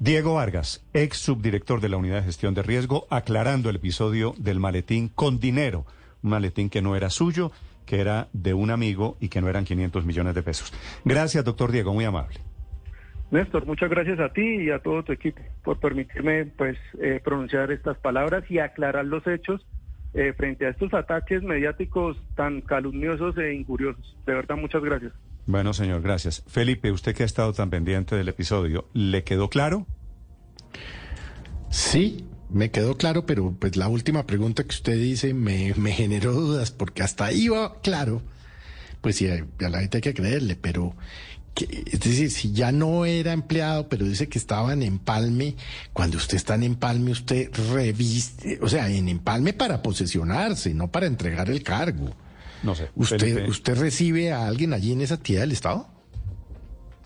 [0.01, 4.59] Diego Vargas, ex subdirector de la Unidad de Gestión de Riesgo, aclarando el episodio del
[4.59, 5.85] maletín con dinero,
[6.23, 7.53] un maletín que no era suyo,
[7.85, 10.73] que era de un amigo y que no eran 500 millones de pesos.
[11.05, 12.48] Gracias, doctor Diego, muy amable.
[13.31, 17.71] Néstor, muchas gracias a ti y a todo tu equipo por permitirme pues eh, pronunciar
[17.71, 19.67] estas palabras y aclarar los hechos
[20.15, 24.17] eh, frente a estos ataques mediáticos tan calumniosos e injuriosos.
[24.27, 25.13] De verdad, muchas gracias.
[25.45, 26.43] Bueno, señor, gracias.
[26.47, 29.87] Felipe, usted que ha estado tan pendiente del episodio, ¿le quedó claro?
[31.71, 36.33] Sí, me quedó claro, pero pues la última pregunta que usted dice me, me generó
[36.33, 38.23] dudas, porque hasta ahí va claro.
[39.03, 40.95] Pues sí, a la gente hay que creerle, pero
[41.57, 45.57] es decir, si ya no era empleado, pero dice que estaba en empalme,
[45.93, 51.07] cuando usted está en empalme, usted reviste, o sea, en empalme para posesionarse, no para
[51.07, 52.15] entregar el cargo.
[52.63, 52.91] No sé.
[52.95, 55.89] ¿Usted, ¿Usted recibe a alguien allí en esa entidad del Estado?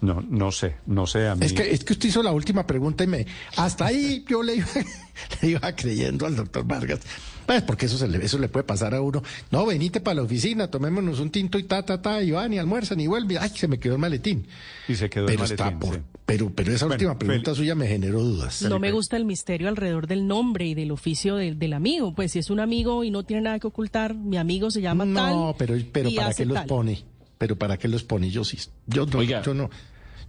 [0.02, 1.46] No, no sé, no sé a mí.
[1.46, 3.24] Es que, es que usted hizo la última pregunta y me...
[3.56, 4.66] Hasta ahí yo le iba,
[5.42, 7.00] le iba creyendo al doctor Vargas.
[7.46, 9.22] Pues porque eso, se le, eso le puede pasar a uno.
[9.50, 12.58] No, venite para la oficina, tomémonos un tinto y ta, ta, ta, y van y
[12.58, 13.38] almuerzan y vuelven.
[13.40, 14.46] Ay, se me quedó el maletín.
[14.88, 15.66] Y se quedó pero el maletín.
[15.66, 16.00] Está por, sí.
[16.26, 18.62] pero, pero esa Bueno, última pregunta Fel- suya me generó dudas.
[18.62, 22.12] No me gusta el misterio alrededor del nombre y del oficio del- del amigo.
[22.14, 25.04] Pues si es un amigo y no tiene nada que ocultar, mi amigo se llama
[25.04, 25.32] tal.
[25.34, 27.04] No, pero, pero y ¿para hace qué los pone?
[27.38, 28.30] Pero ¿para qué los pone?
[28.30, 28.56] Yo sí.
[28.86, 29.42] Yo no, Oiga.
[29.42, 29.68] yo no.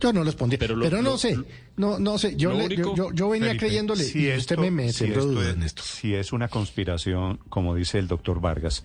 [0.04, 0.60] Yo no los pondría.
[0.60, 1.38] Pero, no lo- sé.
[1.78, 2.36] No, no sé.
[2.36, 5.42] Yo, le- único- yo, venía Felipe, creyéndole si y esto- usted me, me si esto
[5.42, 5.82] es- en esto.
[5.84, 8.84] Si es una conspiración, como dice el doctor Vargas,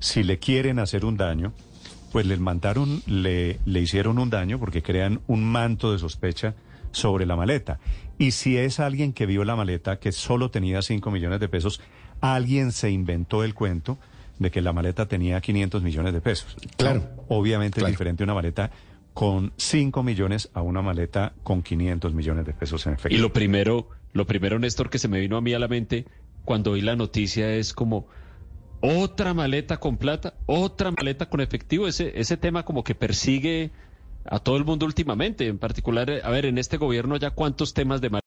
[0.00, 1.52] si le quieren hacer un daño,
[2.12, 6.54] pues les mandaron, le, le hicieron un daño porque crean un manto de sospecha
[6.92, 7.78] sobre la maleta.
[8.18, 11.80] Y si es alguien que vio la maleta, que solo tenía 5 millones de pesos,
[12.20, 13.98] alguien se inventó el cuento
[14.38, 16.56] de que la maleta tenía 500 millones de pesos.
[16.76, 17.04] Claro.
[17.28, 17.88] Obviamente Claro.
[17.88, 18.70] es diferente una maleta
[19.14, 23.22] con 5 millones a una maleta con 500 millones de pesos en Y efectivo.
[23.22, 26.06] lo primero, lo primero, Néstor, que se me vino a mí a la mente
[26.44, 28.06] cuando oí la noticia es como
[28.80, 31.88] otra maleta con plata, otra maleta con efectivo.
[31.88, 33.70] Ese, ese tema como que persigue
[34.24, 35.46] a todo el mundo últimamente.
[35.46, 38.10] En particular, a ver, en este gobierno ya cuántos temas de